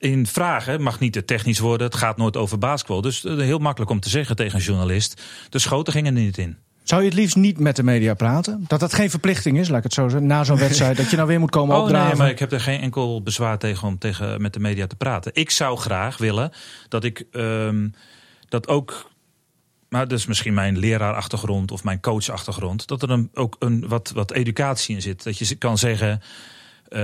[0.00, 3.00] in vragen, mag niet te technisch worden, het gaat nooit over basketbal.
[3.00, 6.38] Dus eh, heel makkelijk om te zeggen tegen een journalist, de schoten gingen er niet
[6.38, 6.56] in.
[6.82, 8.64] Zou je het liefst niet met de media praten?
[8.66, 10.26] Dat dat geen verplichting is, laat ik het zo zeggen.
[10.26, 12.60] Na zo'n wedstrijd, dat je nou weer moet komen Oh nee, maar ik heb er
[12.60, 15.30] geen enkel bezwaar tegen om tegen, met de media te praten.
[15.34, 16.52] Ik zou graag willen
[16.88, 17.88] dat ik ehm,
[18.48, 19.10] dat ook,
[19.88, 24.10] maar dat is misschien mijn leraarachtergrond of mijn coachachtergrond, dat er een, ook een, wat,
[24.14, 25.22] wat educatie in zit.
[25.22, 26.22] Dat je kan zeggen,
[26.90, 26.98] eh,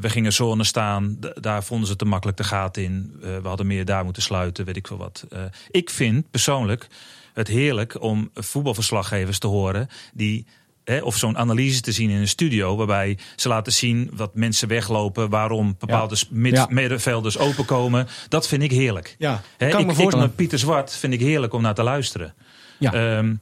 [0.00, 3.12] we gingen zone staan, daar vonden ze te makkelijk de gaten in.
[3.22, 5.24] Eh, we hadden meer daar moeten sluiten, weet ik veel wat.
[5.30, 5.40] Eh,
[5.70, 6.86] ik vind persoonlijk
[7.34, 10.46] het heerlijk om voetbalverslaggevers te horen die.
[10.84, 14.68] Hè, of zo'n analyse te zien in een studio, waarbij ze laten zien wat mensen
[14.68, 16.26] weglopen, waarom bepaalde Ja.
[16.30, 16.66] mid- Ja.
[16.70, 18.06] middenvelders openkomen.
[18.28, 19.14] Dat vind ik heerlijk.
[19.18, 20.34] Ja, Hè, kan ik, me ik, voorstellen.
[20.34, 22.34] Pieter Zwart vind ik heerlijk om naar te luisteren.
[22.78, 22.92] Ja.
[22.92, 23.34] Ehm,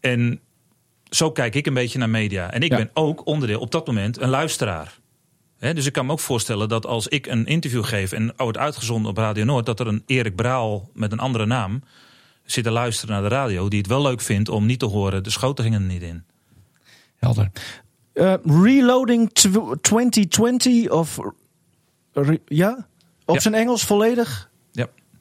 [0.00, 0.40] en
[1.10, 2.50] zo kijk ik een beetje naar media.
[2.52, 2.76] En ik Ja.
[2.76, 4.92] ben ook onderdeel op dat moment een luisteraar.
[5.70, 9.10] Dus ik kan me ook voorstellen dat als ik een interview geef en wordt uitgezonden
[9.10, 11.82] op Radio Noord, dat er een Erik Braal met een andere naam
[12.44, 15.22] zit te luisteren naar de radio, die het wel leuk vindt om niet te horen,
[15.22, 16.24] de schoten gingen er niet in.
[17.16, 17.50] Helder.
[18.12, 21.18] Eh, reloading tw- 2020 of...
[22.12, 22.86] re- ja?
[23.24, 23.40] Op Ja.
[23.40, 24.50] zijn Engels volledig?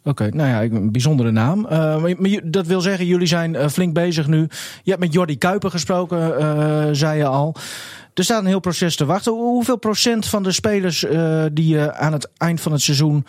[0.04, 1.66] Oké, nou ja, ik- een bijzondere naam.
[1.66, 4.40] Eh, maar, dat wil zeggen, jullie zijn eh, flink bezig nu.
[4.84, 7.56] Je hebt met Jordi Kuiper gesproken, eh, zei je al.
[8.14, 9.32] Er staat een heel proces te wachten.
[9.32, 13.26] Hoe- Hoeveel procent van de spelers eh, die je aan het eind van het seizoen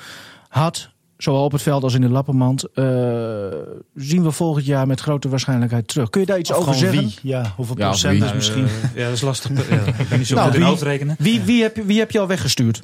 [0.48, 2.84] had, zowel op het veld als in de lappenmand, eh,
[3.94, 6.10] zien we volgend jaar met grote waarschijnlijkheid terug?
[6.10, 6.98] Kun je daar iets Of over zeggen?
[6.98, 7.14] wie?
[7.22, 8.24] Ja, hoeveel Ja, procent wie?
[8.24, 8.66] is misschien?
[8.94, 9.68] Ja, dat is lastig.
[9.70, 11.16] Ja, ik ben niet zo Nou, goed in wie- hoofdrekenen.
[11.18, 12.82] Wie, wie, heb, je- wie heb je al weggestuurd?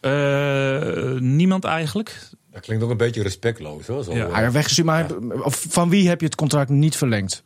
[0.00, 2.28] Eh, niemand eigenlijk.
[2.52, 4.04] Dat klinkt ook een beetje respectloos hoor.
[4.04, 4.28] Zo, Ja.
[4.42, 5.06] eh, weggestuurd, maar
[5.50, 7.44] van wie heb je het contract niet verlengd?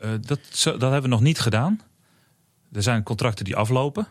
[0.00, 1.80] Eh, dat, zo- dat hebben we nog niet gedaan.
[2.72, 4.06] Er zijn contracten die aflopen.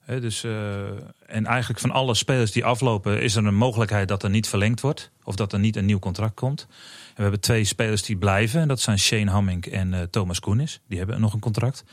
[0.00, 0.84] Hè, dus, eh,
[1.26, 4.80] en eigenlijk van alle spelers die aflopen is er een mogelijkheid dat er niet verlengd
[4.80, 5.10] wordt.
[5.24, 6.66] Of dat er niet een nieuw contract komt.
[6.68, 8.60] En we hebben twee spelers die blijven.
[8.60, 10.80] En dat zijn Shane Hamming en eh, Thomas Koenis.
[10.88, 11.84] Die hebben nog een contract.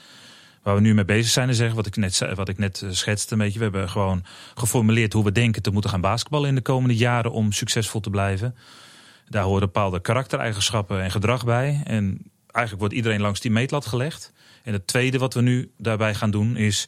[0.63, 2.89] Waar we nu mee bezig zijn is zeggen, wat ik net, wat ik net eh,
[2.91, 3.57] schetste een beetje.
[3.57, 4.23] We hebben gewoon
[4.55, 8.09] geformuleerd hoe we denken te moeten gaan basketballen in de komende jaren om succesvol te
[8.09, 8.55] blijven.
[9.27, 11.81] Daar horen bepaalde karaktereigenschappen en gedrag bij.
[11.83, 14.31] En eigenlijk wordt iedereen langs die meetlat gelegd.
[14.63, 16.87] En het tweede wat we nu daarbij gaan doen is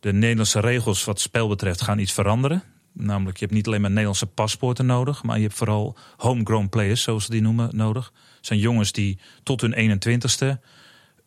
[0.00, 2.62] de Nederlandse regels wat spel betreft gaan iets veranderen.
[2.92, 7.02] Namelijk, je hebt niet alleen maar Nederlandse paspoorten nodig, maar je hebt vooral homegrown players,
[7.02, 8.12] zoals ze die noemen, nodig.
[8.36, 10.60] Het zijn jongens die tot hun 21ste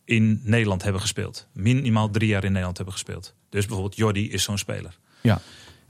[0.06, 1.48] in Nederland hebben gespeeld.
[1.54, 3.34] Minimaal drie jaar in Nederland hebben gespeeld.
[3.50, 4.98] Dus bijvoorbeeld Jordi is zo'n speler.
[5.22, 5.42] Ja.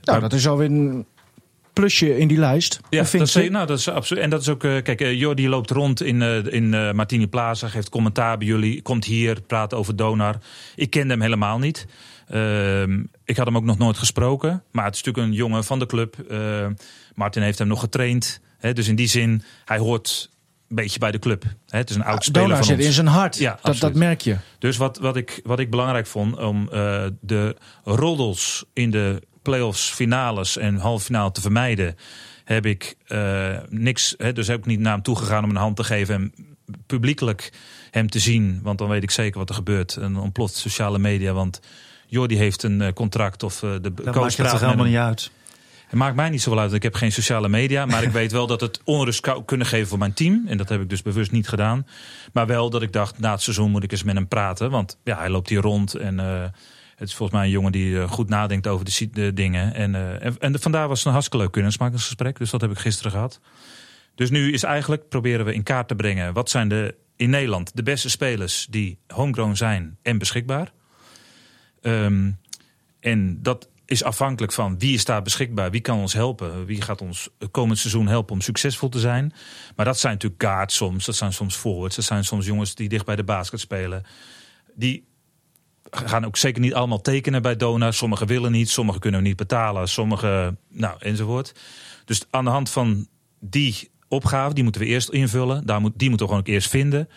[0.02, 1.06] Nou, dat is alweer een
[1.72, 2.80] plusje in die lijst.
[2.90, 4.22] Ja, dat is, nou, dat is absoluut.
[4.22, 7.26] En dat is ook, eh, kijk, eh, Jordi loopt rond in, eh, in eh, Martini
[7.26, 10.38] Plaza, geeft commentaar bij jullie, komt hier, praat over Donar.
[10.76, 11.86] Ik kende hem helemaal niet.
[12.28, 15.78] Ehm, ik had hem ook nog nooit gesproken, maar het is natuurlijk een jongen van
[15.78, 16.18] de club.
[16.30, 16.66] Eh,
[17.14, 18.40] Martin heeft hem nog getraind.
[18.58, 20.30] Hè, dus in die zin, hij hoort
[20.68, 21.44] beetje bij de club.
[21.68, 22.86] Hè, het is een oud speler Donar van zit ons.
[22.86, 23.38] in zijn hart.
[23.38, 24.36] Ja, dat, dat merk je.
[24.58, 29.90] Dus wat, wat, ik, wat ik belangrijk vond om eh, de roddels in de playoffs,
[29.90, 31.96] finales en halve finale te vermijden,
[32.44, 34.14] heb ik eh, niks.
[34.18, 36.32] Hè, dus heb ik niet naar hem toegegaan om een hand te geven en
[36.86, 37.52] publiekelijk
[37.90, 38.60] hem te zien.
[38.62, 39.96] Want dan weet ik zeker wat er gebeurt.
[39.96, 41.32] En dan ontploft sociale media.
[41.32, 41.60] Want
[42.06, 45.30] Jordi heeft een eh, contract of eh, de Dat coach praat helemaal niet uit.
[45.94, 46.72] Het maakt mij niet zoveel uit.
[46.72, 47.86] Ik heb geen sociale media.
[47.86, 50.44] Maar ik weet wel dat het onrust zou kunnen geven voor mijn team.
[50.46, 51.86] En dat heb ik dus bewust niet gedaan.
[52.32, 54.70] Maar wel dat ik dacht, na het seizoen moet ik eens met hem praten.
[54.70, 55.94] Want ja, hij loopt hier rond.
[55.94, 56.42] En eh,
[56.96, 59.74] het is volgens mij een jongen die eh, goed nadenkt over de, dingen.
[59.74, 62.38] En, en, en vandaar was het een hartstikke leuk kennismakingsgesprek.
[62.38, 63.40] Dus dat heb ik gisteren gehad.
[64.14, 66.32] Dus nu is eigenlijk, proberen we in kaart te brengen...
[66.32, 70.72] wat zijn de, in Nederland de beste spelers die homegrown zijn en beschikbaar.
[71.82, 72.30] Ehm,
[73.00, 77.00] en dat is afhankelijk van wie is daar beschikbaar, wie kan ons helpen, wie gaat
[77.00, 79.32] ons komend seizoen helpen om succesvol te zijn.
[79.76, 82.88] Maar dat zijn natuurlijk guards soms, dat zijn soms forwards, dat zijn soms jongens die
[82.88, 84.02] dicht bij de basket spelen.
[84.74, 85.04] Die
[85.90, 87.90] gaan ook zeker niet allemaal tekenen bij Dona.
[87.90, 91.54] Sommigen willen niet, sommigen kunnen niet betalen, sommigen, nou enzovoort.
[92.04, 93.06] Dus aan de hand van
[93.40, 96.68] die opgave, die moeten we eerst invullen, Daar moet, die moeten we gewoon ook eerst
[96.68, 97.08] vinden.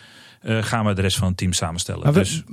[0.47, 2.03] Eh, gaan we de rest van het team samenstellen.
[2.03, 2.43] Maar we- dus,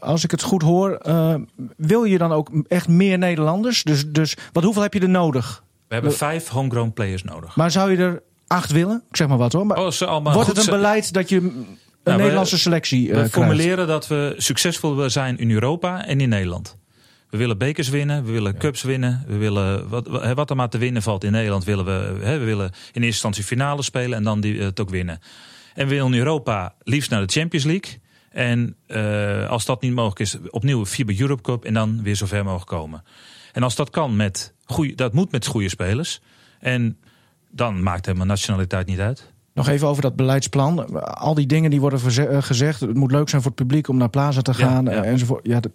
[0.00, 1.34] als ik het goed hoor, eh,
[1.76, 3.82] wil je dan ook echt meer Nederlanders?
[3.82, 5.62] Dus, dus wat, hoeveel heb je er nodig?
[5.88, 7.56] we hebben vijf homegrown players nodig.
[7.56, 9.02] Maar zou je er acht willen?
[9.10, 9.66] Ik zeg maar wat hoor.
[9.66, 13.22] Maar Oh, allemaal wordt goed het een beleid dat je een we- Nederlandse selectie eh
[13.22, 16.76] We formuleren dat we succesvol willen zijn in Europa en in Nederland.
[17.30, 20.68] We willen bekers winnen, we willen cups winnen, we willen wat, wat wat er maar
[20.68, 22.24] te winnen valt in Nederland willen we.
[22.24, 25.18] Hè, we willen in eerste instantie finale spelen en dan die, het ook winnen.
[25.74, 28.00] En willen in Europa liefst naar de Champions League.
[28.30, 32.44] En eh, als dat niet mogelijk is, opnieuw FIBA Europe Cup en dan weer zover
[32.44, 33.04] mogen komen.
[33.52, 36.20] En als dat kan met goede, dat moet met goede spelers.
[36.60, 36.98] En
[37.50, 39.32] dan maakt helemaal nationaliteit niet uit.
[39.54, 41.02] Nog even over dat beleidsplan.
[41.04, 42.80] Al die dingen die worden eh, gezegd.
[42.80, 45.02] Het moet leuk zijn voor het publiek om naar Plaza te gaan ja.
[45.02, 45.46] enzovoort.
[45.46, 45.72] Ja, dat,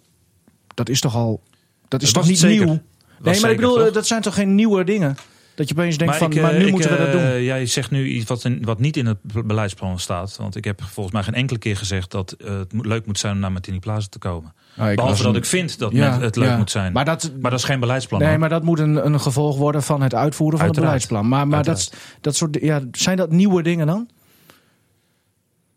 [0.74, 1.42] dat is toch al.
[1.88, 2.64] Dat is Dat toch niet zeker.
[2.66, 2.80] nieuw?
[3.22, 3.86] Nee, maar ik bedoel, toch?
[3.86, 5.16] eh, dat zijn toch geen nieuwe dingen?
[5.58, 7.42] Dat je opeens denkt van, ik, maar eh, nu ik, moeten we dat eh, doen.
[7.42, 10.36] Jij zegt nu iets wat, in- wat niet in het be- beleidsplan staat.
[10.36, 13.32] Want ik heb volgens mij geen enkele keer gezegd dat eh, het leuk moet zijn
[13.34, 14.54] om naar Martini Plaza te komen.
[14.76, 16.56] Nou, ik Behalve dat een- ik vind dat Ja, het leuk ja.
[16.56, 16.92] moet zijn.
[16.92, 18.20] Maar Maar, dat, is geen beleidsplan.
[18.20, 18.38] nee, hoor.
[18.38, 21.00] maar dat moet een, een gevolg worden van het uitvoeren van Uiteraard.
[21.02, 21.38] het beleidsplan.
[21.38, 24.08] Maar, maar dat, dat soort, ja, zijn dat nieuwe dingen dan?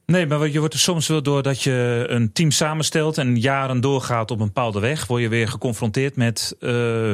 [0.06, 3.82] Nee, maar je wordt er soms wel door dat je een team samenstelt en jaren
[3.82, 6.70] doorgaat op een bepaalde weg, word je weer geconfronteerd met eh,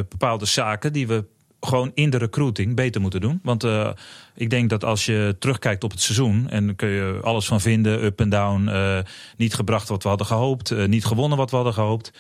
[0.09, 1.25] bepaalde zaken die we
[1.67, 3.39] gewoon in de recruiting beter moeten doen.
[3.43, 3.89] Want eh,
[4.35, 8.03] ik denk dat als je terugkijkt op het seizoen, en kun je alles van vinden,
[8.03, 8.97] up en down, eh,
[9.37, 12.11] niet gebracht wat we hadden gehoopt, eh, niet gewonnen wat we hadden gehoopt.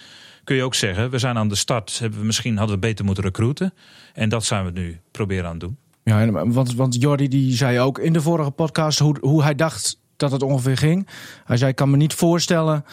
[0.43, 3.05] Kun je ook zeggen, we zijn aan de start, hebben we misschien hadden we beter
[3.05, 3.73] moeten recruiten.
[4.13, 5.77] En dat zijn we nu proberen aan het doen.
[6.03, 9.99] Ja, want, want Jordi die zei ook in de vorige podcast hoe, hoe hij dacht
[10.17, 11.07] dat het ongeveer ging.
[11.45, 12.85] Hij zei, ik kan me niet voorstellen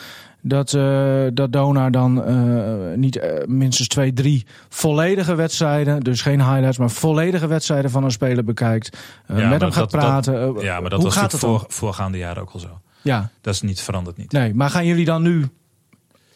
[0.47, 6.41] dat, eh dat Donar dan eh, niet eh, minstens twee, drie volledige wedstrijden, dus geen
[6.43, 8.97] highlights, maar volledige wedstrijden van een speler bekijkt.
[9.29, 10.55] Ja, met hem gaat dat- praten.
[10.61, 12.81] Ja, maar dat hoe was gaat het voor, voorgaande jaren ook al zo.
[13.03, 14.33] Ja, Dat is niet veranderd niet.
[14.33, 15.49] nee, maar gaan jullie dan nu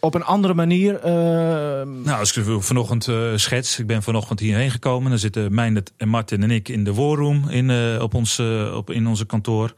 [0.01, 1.01] op een andere manier...
[1.05, 5.11] Nou, als ik vanochtend schets, ik ben vanochtend hierheen gekomen.
[5.11, 8.43] Dan zitten Meindert en Martin en ik in de warroom in, op ons,
[8.75, 9.75] op, in onze kantoor.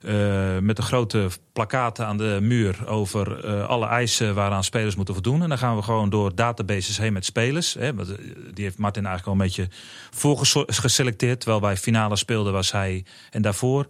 [0.00, 5.14] Eh, met de grote plakaten aan de muur over eh, alle eisen waaraan spelers moeten
[5.14, 5.42] voldoen.
[5.42, 7.74] En dan gaan we gewoon door databases heen met spelers.
[7.74, 8.06] Hè, eh,
[8.54, 9.68] die heeft Martin eigenlijk al een beetje
[10.10, 11.40] voorgeselecteerd.
[11.40, 13.86] Terwijl wij finale speelden was hij en daarvoor.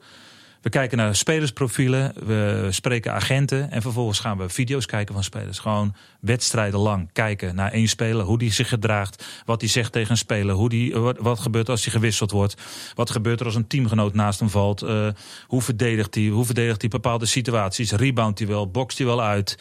[0.60, 5.58] We kijken naar spelersprofielen, we spreken agenten en vervolgens gaan we video's kijken van spelers.
[5.58, 10.10] Gewoon wedstrijden lang kijken naar één speler, hoe die zich gedraagt, wat hij zegt tegen
[10.10, 12.54] een speler, hoe die, wat, wat gebeurt als hij gewisseld wordt,
[12.94, 15.08] wat gebeurt er als een teamgenoot naast hem valt, uh,
[15.46, 19.58] hoe verdedigt hij, hoe verdedigt hij bepaalde situaties, reboundt hij wel, bokst hij wel uit.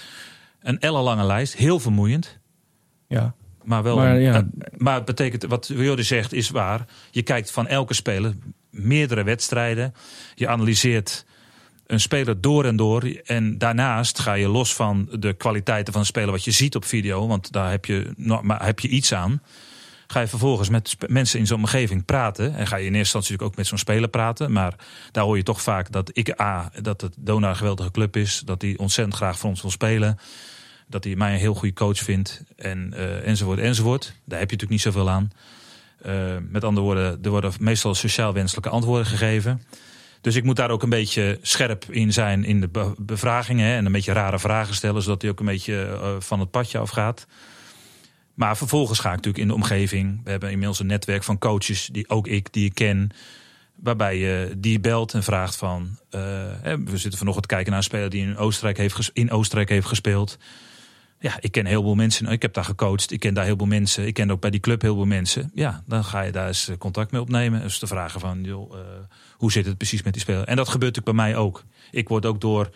[0.61, 2.39] Een ellenlange lijst, heel vermoeiend.
[3.07, 3.33] Ja.
[3.63, 4.33] Maar, wel Maar, een- ja.
[4.35, 4.41] eh,
[4.77, 6.85] maar het betekent, wat Jordi zegt, is waar.
[7.11, 8.33] Je kijkt van elke speler
[8.75, 9.93] meerdere wedstrijden.
[10.35, 11.25] Je analyseert
[11.87, 13.03] een speler door en door.
[13.25, 16.85] En daarnaast ga je los van de kwaliteiten van een speler wat je ziet op
[16.85, 17.27] video.
[17.27, 19.41] Want daar heb je, maar heb je iets aan.
[20.07, 22.55] Ga je vervolgens met mensen in zo'n omgeving praten.
[22.55, 24.51] En ga je in eerste instantie natuurlijk ook met zo'n speler praten.
[24.51, 24.75] Maar
[25.11, 28.41] daar hoor je toch vaak dat ik A, dat het Dona een geweldige club is.
[28.45, 30.19] Dat hij ontzettend graag voor ons wil spelen.
[30.87, 32.43] Dat hij mij een heel goede coach vindt.
[32.55, 34.03] En, eh, enzovoort, enzovoort.
[34.03, 35.31] Daar heb je natuurlijk niet zoveel aan.
[36.05, 36.13] Eh,
[36.49, 39.61] met andere woorden, er worden meestal sociaal wenselijke antwoorden gegeven.
[40.21, 43.75] Dus ik moet daar ook een beetje scherp in zijn in de be- bevragingen.
[43.75, 46.77] En een beetje rare vragen stellen, zodat hij ook een beetje eh, van het padje
[46.77, 47.27] afgaat.
[48.33, 50.21] Maar vervolgens ga ik natuurlijk in de omgeving.
[50.23, 53.09] We hebben inmiddels een netwerk van coaches, die ook ik, die ik ken.
[53.75, 55.97] Waarbij je die belt en vraagt van...
[56.09, 56.19] eh,
[56.63, 59.87] we zitten vanochtend te kijken naar een speler die in Oostenrijk heeft, in Oostenrijk heeft
[59.87, 60.37] gespeeld.
[61.19, 62.27] Ja, ik ken heel veel mensen.
[62.27, 63.11] Ik heb daar gecoacht.
[63.11, 64.07] Ik ken daar heel veel mensen.
[64.07, 65.51] Ik ken ook bij die club heel veel mensen.
[65.53, 67.61] Ja, dan ga je daar eens eh, contact mee opnemen.
[67.61, 68.85] Dus te vragen van, joh, eh,
[69.31, 70.43] hoe zit het precies met die speler?
[70.43, 71.63] En dat gebeurt natuurlijk bij mij ook.
[71.91, 72.69] Ik word ook door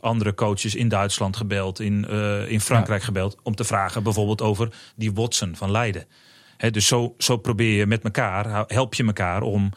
[0.00, 4.74] andere coaches in Duitsland gebeld, in, eh, in Frankrijk gebeld, om te vragen bijvoorbeeld over
[4.96, 6.06] die Watson van Leiden.
[6.70, 9.72] Dus zo, zo probeer je met elkaar, help je elkaar om.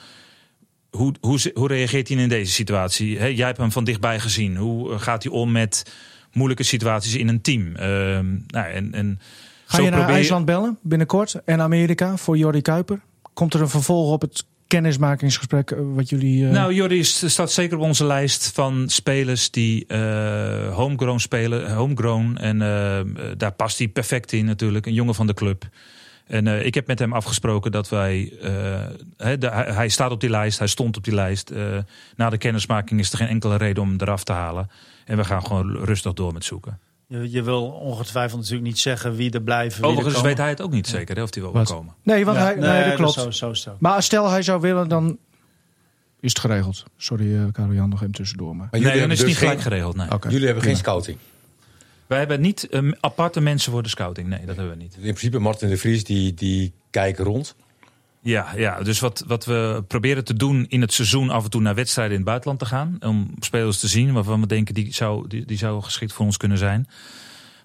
[0.90, 3.34] Hoe, hoe, hoe reageert hij in deze situatie?
[3.36, 4.58] Jij hebt hem van dichtbij gezien.
[4.58, 5.92] Hoe gaat hij om met
[6.34, 7.76] moeilijke situaties in een team?
[7.76, 9.20] Ehm, nou, en, en
[9.66, 13.00] Ga je naar IJsland bellen binnenkort en Amerika voor Jordi Kuiper?
[13.34, 16.46] Komt er een vervolg op het kennismakingsgesprek eh, wat jullie...
[16.46, 21.74] eh, Nou, Jordi staat zeker op onze lijst van spelers die eh, homegrown spelen.
[21.74, 22.38] Homegrown.
[22.38, 23.00] En eh,
[23.38, 24.86] daar past hij perfect in natuurlijk.
[24.86, 25.64] Een jongen van de club.
[26.30, 28.34] En eh, ik heb met hem afgesproken dat wij...
[28.42, 31.50] eh, de- hij, staat op die lijst, hij stond op die lijst.
[31.50, 31.78] Eh,
[32.16, 34.70] na de kennismaking is er geen enkele reden om hem eraf te halen.
[35.06, 36.80] En we gaan gewoon rustig door met zoeken.
[37.08, 39.84] Je, je wil ongetwijfeld natuurlijk niet zeggen wie er blijven.
[39.84, 41.68] Er Overigens weet hij het ook niet zeker hè, of hij wel Wat?
[41.68, 41.94] wil komen.
[42.04, 43.14] nee, want Ja, hij, nee, dat klopt.
[43.14, 43.80] Zo, zo ook.
[43.80, 45.18] Maar stel hij zou willen, dan
[46.20, 46.84] is het geregeld.
[46.98, 48.56] Sorry, eh Karel Jan, nog even tussendoor.
[48.56, 48.68] Maar...
[48.72, 50.22] Maar Nee, jullie dan is hebben het niet dus gelijk geen, geregeld.
[50.24, 50.32] Nee.
[50.32, 51.18] Jullie hebben geen scouting.
[52.10, 54.28] Wij hebben niet ehm, aparte mensen voor de scouting.
[54.28, 54.94] Nee, dat hebben we niet.
[54.96, 57.56] In principe, Martin de Vries, die, die kijken rond.
[58.22, 61.62] Ja, ja, dus wat, wat we proberen te doen in het seizoen af en toe
[61.62, 62.98] naar wedstrijden in het buitenland te gaan.
[63.00, 66.38] Om spelers te zien waarvan we denken die zou, die, die zou geschikt voor ons
[66.38, 66.88] kunnen zijn.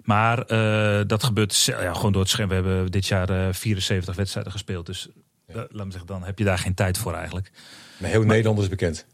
[0.03, 2.49] Maar eh, dat gebeurt ja, gewoon door het scherm.
[2.49, 4.85] We hebben dit jaar eh, 74 wedstrijden gespeeld.
[4.85, 5.09] Dus
[5.45, 7.51] eh, laat me zeggen, dan heb je daar geen tijd voor eigenlijk.
[7.97, 9.05] Maar heel Nederland is bekend.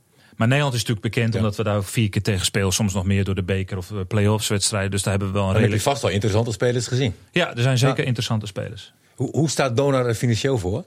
[0.41, 1.39] Maar Nederland is natuurlijk bekend Ja.
[1.39, 2.73] omdat we daar vier keer tegen spelen.
[2.73, 4.91] Soms nog meer door de beker of eh, play-offs wedstrijden.
[4.91, 5.97] Dus daar hebben we wel een Dan heb je redelijk...
[5.97, 7.15] vast wel interessante spelers gezien.
[7.31, 8.03] Ja, er zijn zeker Ja.
[8.03, 8.93] interessante spelers.
[9.15, 10.77] Hoe, hoe staat Donar er financieel voor?
[10.77, 10.81] Eh,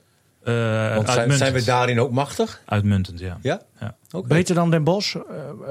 [0.54, 1.38] Want zijn, uitmuntend.
[1.38, 2.60] zijn we daarin ook machtig?
[2.64, 3.38] Uitmuntend, ja.
[3.42, 3.60] Ja?
[3.80, 3.96] Ja.
[4.10, 4.28] Oké.
[4.28, 5.14] Beter dan Den Bosch?
[5.16, 5.22] Eh,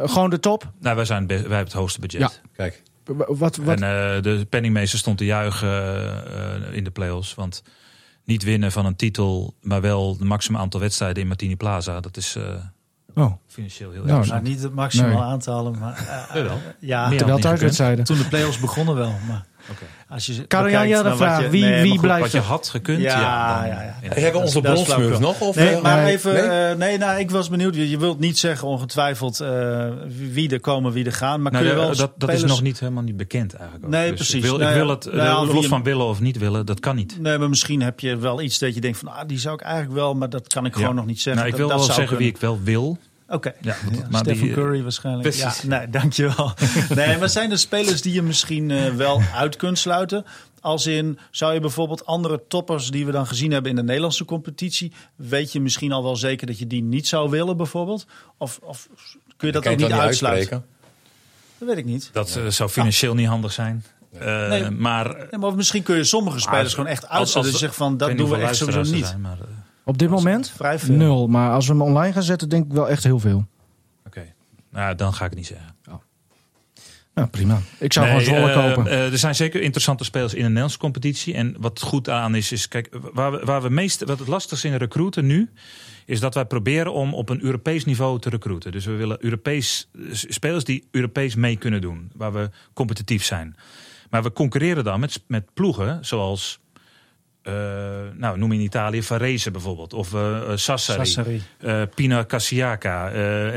[0.09, 0.71] gewoon de top?
[0.79, 2.19] Nou, wij, zijn wij hebben het hoogste budget.
[2.21, 2.31] Ja.
[2.55, 3.83] Kijk, Wat, wat, En
[4.15, 7.33] eh, de penningmeester stond te juichen in de play-offs.
[7.35, 7.63] Want
[8.23, 11.99] niet winnen van een titel, maar wel het maximum aantal wedstrijden in Martini Plaza.
[11.99, 12.43] Dat is eh,
[13.15, 14.27] oh, financieel heel Nou, erg.
[14.29, 15.17] Nou, niet het maximaal Nee.
[15.21, 16.57] aantallen, maar Jawel.
[16.79, 18.05] ja, terwijl niet thuiswedstrijden.
[18.05, 19.13] toen de play-offs begonnen wel.
[19.27, 19.83] Maar Oké.
[20.09, 21.41] als je bekijkt wat vraag.
[21.41, 23.57] je- Wie- nee, wie goed, blijft- Wat je had gekund, Ja, ja.
[23.59, 23.93] dan- ja, ja.
[24.13, 25.19] hebben we onze flauwekul.
[25.19, 25.39] nog?
[25.41, 26.11] Of, Nee, eh, maar nee.
[26.13, 26.33] even.
[26.33, 26.41] Nee?
[26.43, 27.75] eh, nee, nou, ik was benieuwd.
[27.75, 29.87] Je, je wilt niet zeggen ongetwijfeld eh,
[30.31, 31.41] wie er komen, wie er gaan.
[31.41, 33.85] Maar Nou, kun je wel dat, dat is nog niet helemaal niet bekend eigenlijk.
[33.85, 33.91] ook.
[33.91, 34.35] Nee, Dus precies.
[34.35, 36.79] Ik wil, Nou ik wil het, nou los je- van willen of niet willen, dat
[36.79, 37.21] kan niet.
[37.21, 39.61] Nee, maar misschien heb je wel iets dat je denkt van, ah, die zou ik
[39.61, 41.43] eigenlijk wel, maar dat kan ik gewoon nog niet zeggen.
[41.43, 42.97] Nou, ik Dat- wil wel zou zeggen wie ik wel wil.
[43.27, 43.53] Oké.
[43.61, 43.75] Ja,
[44.11, 45.29] Stephen die, eh, Curry waarschijnlijk.
[45.29, 45.61] precies.
[45.61, 46.53] Ja, nee, dankjewel.
[46.95, 50.25] nee, maar zijn er spelers die je misschien eh, wel uit kunt sluiten?
[50.61, 54.25] Als in, zou je bijvoorbeeld andere toppers die we dan gezien hebben in de Nederlandse
[54.25, 58.05] competitie, weet je misschien al wel zeker dat je die niet zou willen bijvoorbeeld?
[58.37, 58.87] Of, of
[59.37, 60.29] kun je dat ook niet uitsluiten?
[60.29, 60.65] uitspreken?
[61.57, 62.09] Dat weet ik niet.
[62.13, 63.83] Dat eh, zou financieel niet handig zijn.
[64.19, 64.69] Eh, Nee.
[64.69, 67.35] maar Nee, maar misschien kun je sommige spelers als- gewoon echt uitsluiten.
[67.41, 69.05] als- Dus zeggen van, dat doen we echt sowieso niet.
[69.05, 69.37] zijn, maar,
[69.85, 70.95] Op dit moment Vrij veel.
[70.95, 71.27] nul.
[71.27, 73.45] Maar als we hem online gaan zetten, denk ik wel echt heel veel.
[74.05, 74.33] Oké,
[74.69, 75.71] nou, dan ga ik het niet zeggen.
[77.13, 77.59] Nou, prima.
[77.79, 78.91] Ik zou Nee, gewoon Zwolle eh, kopen.
[78.91, 81.33] eh, er zijn zeker interessante spelers in de Nederlandse competitie.
[81.33, 84.67] En wat goed aan is, is kijk, waar we, waar we meest, wat het lastigste
[84.67, 85.49] in recruiten nu,
[86.05, 88.71] is dat wij proberen om op een Europees niveau te recruiten.
[88.71, 93.55] Dus we willen Europees, spelers die Europees mee kunnen doen, waar we competitief zijn.
[94.09, 96.59] Maar we concurreren dan met, met ploegen zoals
[97.43, 97.53] uh,
[98.13, 99.93] nou, noem in Italië Varese bijvoorbeeld.
[99.93, 101.41] Of uh, Sassari, Sassari.
[101.61, 103.09] Uh, Pina Cassiaca.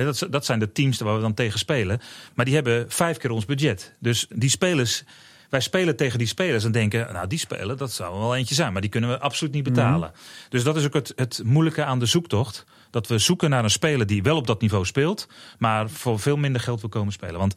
[0.05, 2.01] dat, dat zijn de teams waar we dan tegen spelen.
[2.35, 3.93] Maar die hebben vijf keer ons budget.
[3.99, 5.05] Dus die spelers...
[5.51, 8.73] Wij spelen tegen die spelers en denken, nou die spelen, dat zou wel eentje zijn.
[8.73, 10.13] Maar die kunnen we absoluut niet betalen.
[10.49, 12.65] Dus dat is ook het, het moeilijke aan de zoektocht.
[12.91, 15.29] Dat we zoeken naar een speler die wel op dat niveau speelt.
[15.59, 17.39] Maar voor veel minder geld wil komen spelen.
[17.39, 17.55] Want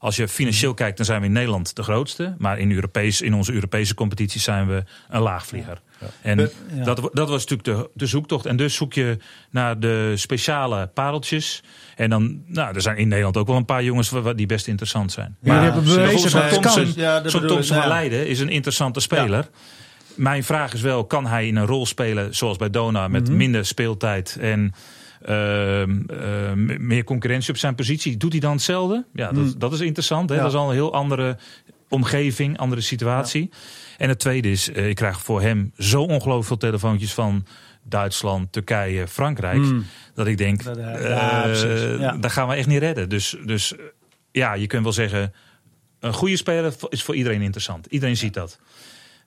[0.00, 2.34] als je financieel kijkt, dan zijn we in Nederland de grootste.
[2.38, 5.80] Maar in, Europees, in onze Europese competities zijn we een laagvlieger.
[6.20, 6.50] En
[6.84, 8.46] dat, dat was natuurlijk de, de zoektocht.
[8.46, 9.16] En dus zoek je
[9.50, 11.62] naar de speciale pareltjes.
[11.96, 15.12] En dan, nou, er zijn in Nederland ook wel een paar jongens die best interessant
[15.12, 15.36] zijn.
[15.40, 17.88] Ja, maar hebben bewezen zo'n Thompson, Ja, ik, Thompson van ja.
[17.88, 19.48] Leiden is een interessante speler.
[20.14, 23.08] Mijn vraag is wel, kan hij in een rol spelen zoals bij Dona...
[23.08, 24.74] met minder speeltijd en
[25.22, 28.16] ehm, eh, meer concurrentie op zijn positie?
[28.16, 29.04] Doet hij dan hetzelfde?
[29.12, 30.28] Ja, dat, dat is interessant.
[30.28, 30.34] Hè?
[30.34, 30.42] Ja.
[30.42, 31.36] Dat is al een heel andere
[31.88, 33.50] omgeving, andere situatie.
[33.98, 37.46] En het tweede is, eh, ik krijg voor hem zo ongelooflijk veel telefoontjes van
[37.82, 39.62] Duitsland, Turkije, Frankrijk.
[40.14, 43.08] Dat ik denk, Dat, ja, eh, daar gaan we echt niet redden.
[43.08, 43.74] Dus, dus
[44.32, 45.32] ja, je kunt wel zeggen,
[46.00, 47.86] een goede speler is voor iedereen interessant.
[47.86, 48.58] Iedereen ziet dat.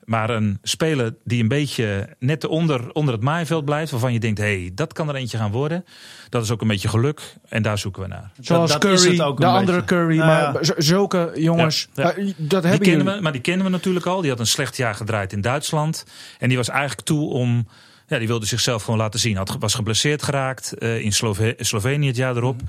[0.06, 4.40] Maar een speler die een beetje net onder, onder het maaiveld blijft, waarvan je denkt,
[4.40, 5.86] hé, hey, dat kan er eentje gaan worden.
[6.30, 8.32] Dat is ook een beetje geluk en daar zoeken we naar.
[8.40, 9.84] Zoals dat Curry, het ook de andere.
[9.84, 10.18] Curry.
[10.18, 12.08] Nou maar zulke jongens, Ja, ja.
[12.14, 13.16] dat Die hebben kennen jullie.
[13.16, 14.22] we, maar die kennen we natuurlijk al.
[14.22, 16.06] Die had een slecht jaar gedraaid in Duitsland.
[16.40, 17.68] En die was eigenlijk toe om.
[18.14, 19.38] Ja, die wilde zichzelf gewoon laten zien.
[19.38, 22.62] Had, was geblesseerd geraakt eh, in Slove- Slovenië het jaar erop.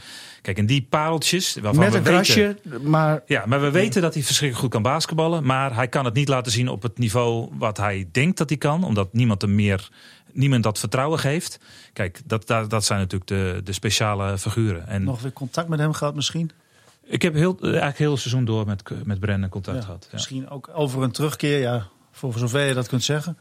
[0.43, 1.55] Kijk, en die pareltjes.
[1.55, 4.93] Waarvan Met we een weten- maar Ja, maar we weten dat hij verschrikkelijk goed kan
[4.93, 5.45] basketballen.
[5.47, 8.59] Maar hij kan het niet laten zien op het niveau wat hij denkt dat hij
[8.59, 8.85] kan.
[8.85, 9.89] Omdat niemand hem meer.
[10.33, 11.59] Niemand dat vertrouwen geeft.
[11.93, 14.87] Kijk, dat, dat, dat zijn natuurlijk de, de speciale figuren.
[14.89, 16.51] En Nog weer contact met hem gehad misschien?
[17.07, 20.03] ik heb heel, eigenlijk heel het seizoen door met, met Brennan contact Ja, gehad.
[20.03, 20.09] Ja.
[20.13, 23.37] Misschien ook over een terugkeer, ja, voor zover je dat kunt zeggen.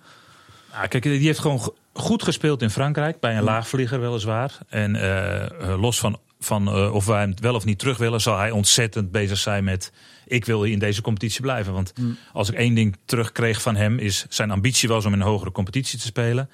[0.72, 3.20] Ja, kijk, die heeft gewoon goed gespeeld in Frankrijk.
[3.20, 4.58] Bij een laagvlieger weliswaar.
[4.68, 8.22] En eh, eh, los van, van eh, of wij hem wel of niet terug willen...
[8.22, 9.92] zal hij ontzettend bezig zijn met...
[10.26, 11.74] ik wil in deze competitie blijven.
[11.74, 11.94] Want
[12.34, 14.00] als ik één ding terugkreeg van hem...
[14.00, 16.50] is zijn ambitie was om in een hogere competitie te spelen.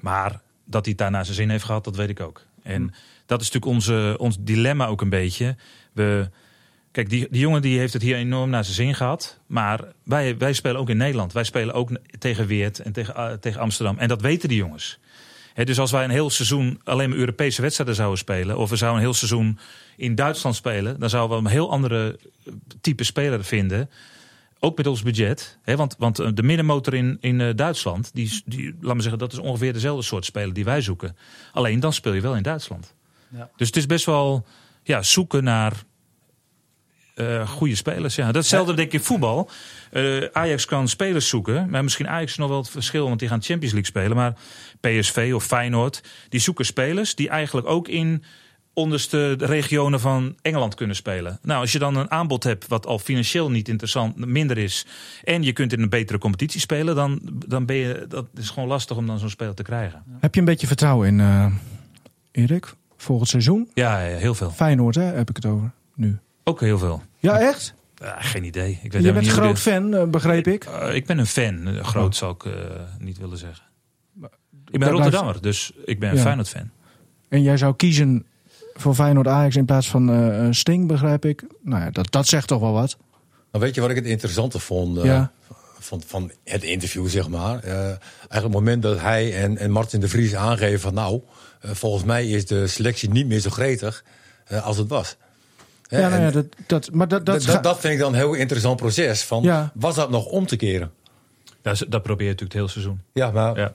[0.00, 2.46] Maar dat hij het daar naar zijn zin heeft gehad, dat weet ik ook.
[2.62, 2.94] En
[3.26, 5.56] dat is natuurlijk onze, ons dilemma ook een beetje.
[5.92, 6.30] We...
[6.92, 9.38] Kijk, die, die jongen die heeft het hier enorm naar zijn zin gehad.
[9.46, 11.32] Maar wij, wij spelen ook in Nederland.
[11.32, 13.98] Wij spelen ook tegen Weert en tegen, eh, tegen Amsterdam.
[13.98, 14.98] En dat weten die jongens.
[15.54, 18.58] Dus als wij een heel seizoen alleen maar Europese wedstrijden zouden spelen...
[18.58, 19.58] of we zouden een heel seizoen
[19.96, 21.00] in Duitsland spelen...
[21.00, 23.90] dan zouden we een heel andere eh, type speler vinden.
[24.58, 25.58] Ook met ons budget.
[25.64, 28.10] Want, want eh, de middenmotor in, in Duitsland...
[28.14, 31.16] Die, die, laat me zeggen, dat is ongeveer dezelfde soort speler die wij zoeken.
[31.52, 32.94] Alleen dan speel je wel in Duitsland.
[33.28, 33.50] Ja.
[33.56, 34.46] Dus het is best wel
[34.82, 35.84] ja, zoeken naar
[37.14, 38.14] eh, goede spelers.
[38.14, 38.32] Ja.
[38.32, 39.50] Datzelfde denk ik in voetbal.
[39.90, 41.70] Eh, Ajax kan spelers zoeken.
[41.70, 44.16] Maar misschien Ajax is nog wel het verschil, want die gaan Champions League spelen.
[44.16, 44.34] Maar
[44.80, 48.24] PSV of Feyenoord, die zoeken spelers die eigenlijk ook in
[48.74, 51.38] onderste regionen van Engeland kunnen spelen.
[51.42, 54.86] Nou, als je dan een aanbod hebt wat al financieel niet interessant minder is...
[55.24, 56.94] en je kunt in een betere competitie spelen...
[56.94, 60.02] dan, dan ben je, dat is gewoon lastig om dan zo'n speler te krijgen.
[60.20, 61.46] heb je een beetje vertrouwen in eh,
[62.30, 62.74] Erik?
[62.96, 63.70] Volgend seizoen?
[63.74, 64.50] Ja, ja, heel veel.
[64.50, 66.18] Feyenoord, hè, heb ik het over nu.
[66.44, 67.02] Ook heel veel.
[67.18, 67.74] Ja, echt?
[67.94, 68.78] Ja, geen idee.
[68.82, 70.64] Ik weet Je bent hoe groot de- fan, eh, begreep ik.
[70.64, 71.84] Eh, ik ben een fan.
[71.84, 72.18] Groot Oh.
[72.18, 72.52] zou ik eh,
[72.98, 73.64] niet willen zeggen.
[74.14, 74.30] Ik ben
[74.78, 76.22] blijft- Rotterdammer, dus ik ben een Ja.
[76.22, 76.70] Feyenoord-fan.
[77.28, 78.26] En jij zou kiezen
[78.74, 81.44] voor Feyenoord Ajax in plaats van eh, Sting, begrijp ik.
[81.62, 82.96] Nou ja, dat, dat zegt toch wel wat.
[83.52, 85.32] Nou, weet je wat ik het interessante vond Ja.
[85.78, 87.58] van, van het interview, zeg maar?
[87.62, 87.98] Eh, eigenlijk
[88.42, 90.94] het moment dat hij en, en Martin de Vries aangeven van...
[90.94, 91.20] nou,
[91.60, 94.04] volgens mij is de selectie niet meer zo gretig
[94.62, 95.16] als het was.
[95.92, 98.34] Hè, ja, nou ja, dat, dat, maar dat, dat, dat, vind ik dan een heel
[98.34, 99.22] interessant proces.
[99.22, 99.70] Van, Ja.
[99.74, 100.90] Was dat nog om te keren?
[101.62, 103.00] Dat, dat probeer je natuurlijk het hele seizoen.
[103.12, 103.72] Ja, maar Ja.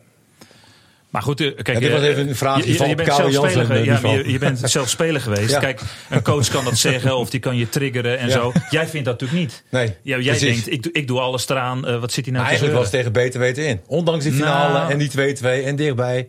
[1.10, 2.96] Maar goed, eh, kijk, Ja, dit was eh, even een vraag je, je, van je
[2.96, 5.50] bent zelf speler, eh, ja, je, bent zelf speler geweest.
[5.50, 5.60] Ja.
[5.60, 8.34] Kijk, een coach kan dat zeggen of die kan je triggeren en Ja.
[8.34, 8.52] zo.
[8.70, 9.64] Jij vindt dat natuurlijk niet.
[9.72, 10.64] Nee, Ja, jij precies.
[10.64, 11.88] denkt, ik, doe- ik doe alles eraan.
[11.88, 13.82] eh, wat zit hij nou Maar te eigenlijk was tegen beter weten in.
[13.88, 14.92] Ondanks die finale Nou.
[14.92, 16.28] en die 2-2 en dichtbij.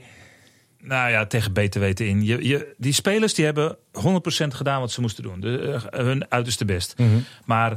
[0.80, 2.24] Nou ja, tegen beter weten in.
[2.24, 3.78] Je, je, die spelers die hebben 100%
[4.48, 5.40] gedaan wat ze moesten doen.
[5.40, 6.94] De, eh, hun uiterste best.
[7.44, 7.76] Maar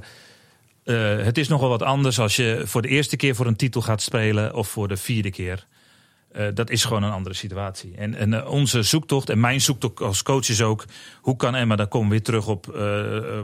[0.83, 3.81] eh, het is nogal wat anders als je voor de eerste keer voor een titel
[3.81, 5.67] gaat spelen of voor de vierde keer.
[6.31, 7.93] Eh, dat is gewoon een andere situatie.
[7.95, 10.85] En, en onze zoektocht en mijn zoektocht als coach is ook...
[11.21, 12.65] hoe kan Emma, dan komen we weer terug op...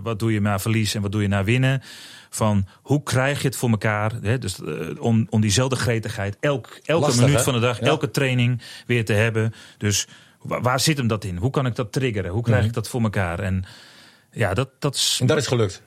[0.04, 1.82] wat doe je na verlies en wat doe je na winnen...
[2.30, 4.14] van hoe krijg je het voor elkaar...
[4.22, 7.44] Hè, dus, eh, om, om diezelfde gretigheid elk, elke Lastig, minuut hè?
[7.44, 7.80] van de dag...
[7.80, 7.86] Ja.
[7.86, 9.54] elke training weer te hebben.
[9.78, 10.08] Dus
[10.42, 11.38] Waar, waar zit hem dat in?
[11.38, 12.32] Hoe kan ik dat triggeren?
[12.32, 13.40] Hoe krijg ik dat voor elkaar?
[13.40, 13.64] En
[14.32, 15.18] ja, dat, dat is.
[15.22, 15.82] En dat is gelukt.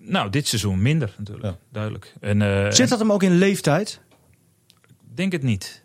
[0.00, 1.46] Nou, dit seizoen minder natuurlijk.
[1.46, 1.58] Ja.
[1.70, 2.14] Duidelijk.
[2.20, 4.00] En, eh, Zit dat hem ook in leeftijd?
[5.10, 5.84] Ik denk het niet.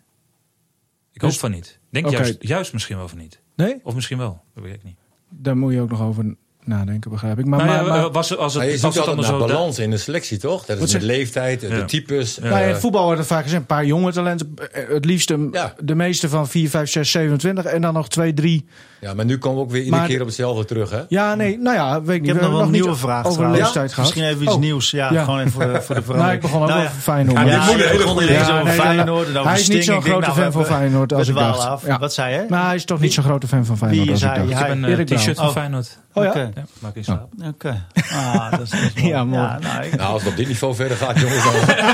[1.12, 1.78] Ik hoop Dus- van niet.
[1.90, 3.40] Denk juist, juist misschien wel van niet.
[3.56, 3.80] Nee?
[3.82, 4.42] Of misschien wel.
[4.54, 4.98] Dat weet ik niet.
[5.28, 6.36] Daar moet je ook nog over
[6.68, 7.44] nadenken, begrijp ik.
[7.46, 9.38] Maar, Nou ja, maar, maar- was, het- als het, Maar je zoekt het altijd naar
[9.40, 9.46] zo...
[9.46, 10.64] balans in de selectie, toch?
[10.64, 12.38] Dat is zeg- leeftijd, de types.
[12.38, 14.54] Nou ja, in het voetbal wordt er vaak gezegd, een paar jonge talenten.
[14.72, 15.74] eh, Het liefst een- Ja.
[15.80, 17.64] de meeste van 4, 5, 6, 27.
[17.64, 18.66] En dan nog 2, 3.
[19.00, 21.00] ja, maar nu komen we ook weer iedere Maar- keer op hetzelfde terug, hè?
[21.08, 22.30] Ja, nee, nou ja, weet ik niet.
[22.30, 23.96] Ik heb nog wel een nieuwe vraag over leeftijd gehad.
[23.96, 24.60] Misschien even iets Oh.
[24.60, 24.90] nieuws.
[24.90, 25.24] Ja, Ja.
[25.24, 26.34] gewoon even voor de, voor de Nou, verandering.
[26.34, 26.92] ik begon ook Nou over.
[27.00, 27.48] Feyenoord.
[27.48, 27.66] Ja,
[27.96, 31.34] begon ineens over Feyenoord hij is niet zo'n grote nou, fan van Feyenoord als ik
[31.34, 31.98] dacht.
[31.98, 32.44] Wat zei je?
[32.48, 34.60] Maar hij is toch niet zo'n grote fan van Feyenoord Wie als ik zei- dacht.
[34.82, 35.50] Ik heb een t-shirt van.
[35.52, 35.98] Feyenoord.
[36.12, 36.50] Oh ja?
[36.58, 37.32] Ja, maak in slaap.
[37.44, 37.86] Oké.
[38.10, 39.06] Ah, dat is, dat is mooi.
[39.08, 39.58] Ja, mooi.
[39.60, 41.52] nou, ik, Nou, als het op dit niveau verder gaat, jongens, dan,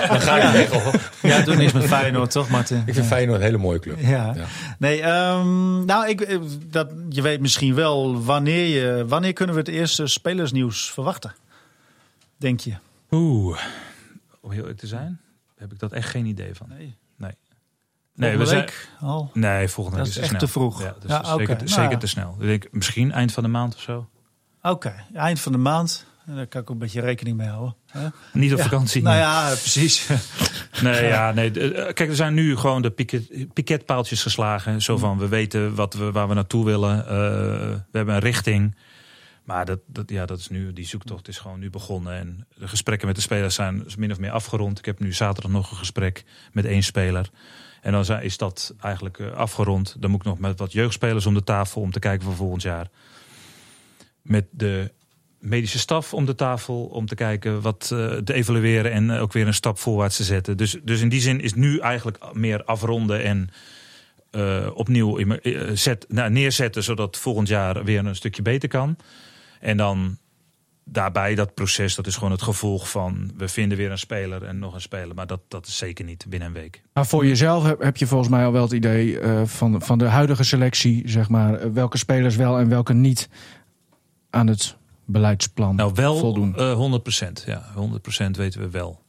[0.09, 0.95] dan ga je weg, hoor.
[1.23, 2.83] jij doet niks met Feyenoord, toch Martin?
[2.87, 4.01] Ik vind Feyenoord een hele mooie club.
[4.01, 4.33] Ja.
[4.35, 4.45] Ja.
[4.79, 9.61] Nee, ehm, nou, ik, eh, dat, je weet misschien wel wanneer, je, wanneer kunnen we
[9.61, 11.35] het eerste spelersnieuws verwachten?
[12.37, 12.75] Denk je?
[13.11, 13.59] Oeh.
[14.41, 15.21] Om heel eerlijk te zijn,
[15.59, 16.67] heb ik dat echt geen idee van.
[16.69, 16.97] Nee.
[17.17, 17.33] Nee.
[18.17, 18.69] Nee, we zijn...
[19.01, 19.31] al?
[19.35, 20.41] Nee, volgende Dat week is te echt snel.
[20.41, 20.83] te vroeg.
[20.83, 21.97] Ja, is Ja, zeker, Nou zeker ja.
[21.97, 22.37] te snel.
[22.41, 24.09] Ik denk misschien eind van de maand of zo.
[24.71, 26.07] Oké, eind van de maand.
[26.27, 27.75] Daar kan ik ook een beetje rekening mee houden.
[27.87, 28.09] hè?
[28.33, 28.65] Niet op Ja.
[28.65, 29.03] vakantie.
[29.03, 29.25] Nou nee.
[29.25, 30.09] ja, precies.
[30.83, 31.51] Nee, ja, nee.
[31.73, 34.83] eh, Kijk, er zijn nu gewoon de piket, piketpaaltjes geslagen.
[34.83, 36.99] Zo van, we weten wat we, waar we naartoe willen.
[37.07, 38.77] Eh, we hebben een richting.
[39.45, 42.12] Maar dat, dat, ja, dat is nu, die zoektocht is gewoon nu begonnen.
[42.19, 44.79] En de gesprekken met de spelers zijn min of meer afgerond.
[44.79, 47.31] Ik heb nu zaterdag nog een gesprek met één speler.
[47.83, 49.97] En dan is dat eigenlijk eh, afgerond.
[49.99, 52.62] Dan moet ik nog met wat jeugdspelers om de tafel om te kijken voor volgend
[52.62, 52.89] jaar.
[54.25, 54.93] Met de
[55.39, 59.47] medische staf om de tafel om te kijken wat eh, te evalueren en ook weer
[59.47, 60.57] een stap voorwaarts te zetten.
[60.57, 63.49] Dus, dus in die zin is nu eigenlijk meer afronden en
[64.31, 68.97] eh, opnieuw eh, zet, nou, neerzetten, zodat volgend jaar weer een stukje beter kan.
[69.61, 70.18] En dan
[70.85, 74.59] daarbij dat proces, dat is gewoon het gevolg van we vinden weer een speler en
[74.59, 75.14] nog een speler.
[75.14, 76.83] Maar dat, dat is zeker niet binnen een week.
[76.93, 80.05] Maar voor jezelf heb, je volgens mij al wel het idee eh, van, van de
[80.05, 83.29] huidige selectie, zeg maar, eh, welke spelers wel en welke niet
[84.35, 86.57] aan het beleidsplan Nou, wel voldoen.
[86.57, 89.03] eh 100% Ja, 100% weten we wel.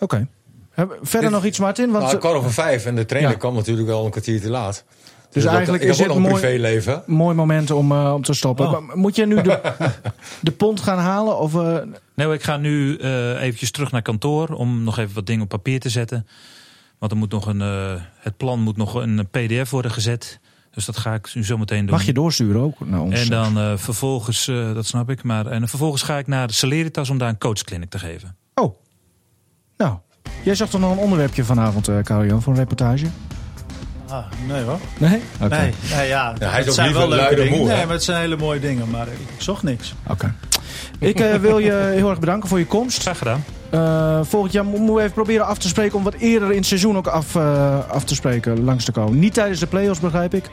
[0.00, 0.28] Oké.
[0.70, 1.90] Heb- Verder Dit- nog iets, Martin?
[1.90, 3.36] Want, Nou, kwart over vijf en de trainer Ja.
[3.38, 4.84] kwam natuurlijk wel een kwartier te laat.
[5.30, 7.02] Dus dat- eigenlijk ik is dit een mooi- privéleven.
[7.06, 8.66] mooi moment om, eh, om te stoppen.
[8.66, 8.86] Oh.
[8.86, 9.60] Maar Moet je nu de,
[10.40, 11.38] de pond gaan halen?
[11.38, 11.76] Of, eh,
[12.14, 15.48] Nee, ik ga nu eh eventjes terug naar kantoor om nog even wat dingen op
[15.48, 16.26] papier te zetten.
[16.98, 20.40] Want er moet nog een, eh, het plan moet nog een pdf worden gezet.
[20.76, 21.94] Dus dat ga ik nu zometeen doen.
[21.94, 23.20] mag je doorsturen ook naar ons?
[23.20, 26.52] En dan eh, vervolgens, eh, dat snap ik, maar en vervolgens ga ik naar de
[26.52, 28.36] Celeritas om daar een coachclinic te geven.
[28.54, 28.76] Oh.
[29.76, 29.96] Nou,
[30.42, 33.06] jij zag toch nog een onderwerpje vanavond, eh Karel-Jan, voor een reportage?
[34.08, 34.78] Ah, nee hoor.
[34.98, 35.20] Nee?
[35.40, 35.56] Oké.
[35.56, 37.58] Nee, nee, ja, Ja, hij is het ook zijn wel leuke dingen.
[37.58, 37.66] moe?
[37.68, 38.90] Nee, maar het zijn hele mooie dingen.
[38.90, 39.94] Maar ik zocht niks.
[40.08, 40.34] Oké.
[40.98, 43.00] Ik eh, wil je heel erg bedanken voor je komst.
[43.00, 43.44] Graag gedaan.
[43.70, 46.56] Eh, volgend jaar mo- moeten we even proberen af te spreken om wat eerder in
[46.56, 49.18] het seizoen ook af, eh, af te spreken, langs te komen.
[49.18, 50.50] Niet tijdens de play-offs, begrijp ik.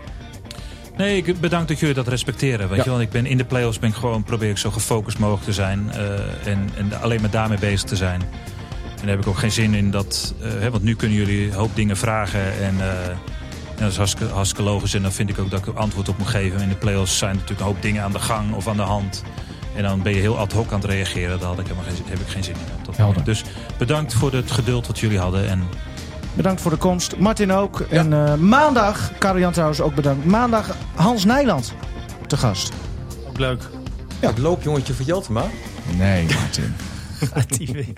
[0.97, 2.67] Nee, ik bedankt dat jullie dat respecteren.
[2.69, 2.83] Weet Ja.
[2.83, 5.43] je wel, ik ben in de play-offs ben ik gewoon probeer ik zo gefocust mogelijk
[5.43, 8.21] te zijn eh, en, en alleen maar daarmee bezig te zijn.
[8.21, 11.53] En daar heb ik ook geen zin in dat, hè, want nu kunnen jullie een
[11.53, 14.93] hoop dingen vragen en, en dat is hartstikke, hartstikke logisch.
[14.93, 16.61] En dan vind ik ook dat ik er antwoord op moet geven.
[16.61, 19.23] In de play-offs zijn natuurlijk een hoop dingen aan de gang of aan de hand.
[19.75, 21.39] En dan ben je heel ad hoc aan het reageren.
[21.39, 22.93] Daar had ik helemaal geen, heb ik geen zin in.
[22.95, 23.23] Helder.
[23.23, 23.43] Dus
[23.77, 25.49] bedankt voor het geduld wat jullie hadden.
[25.49, 25.63] En
[26.33, 27.17] Bedankt voor de komst.
[27.17, 27.79] Martin ook.
[27.79, 30.25] En eh, maandag, Karel-Jan trouwens ook bedankt.
[30.25, 31.73] Maandag Hans Nijland
[32.27, 32.71] te gast.
[33.27, 33.69] Ook leuk.
[34.19, 35.43] Het loopjongetje van Jeltema.
[35.97, 36.75] Nee, Martin.
[37.33, 37.93] Gaat die weer.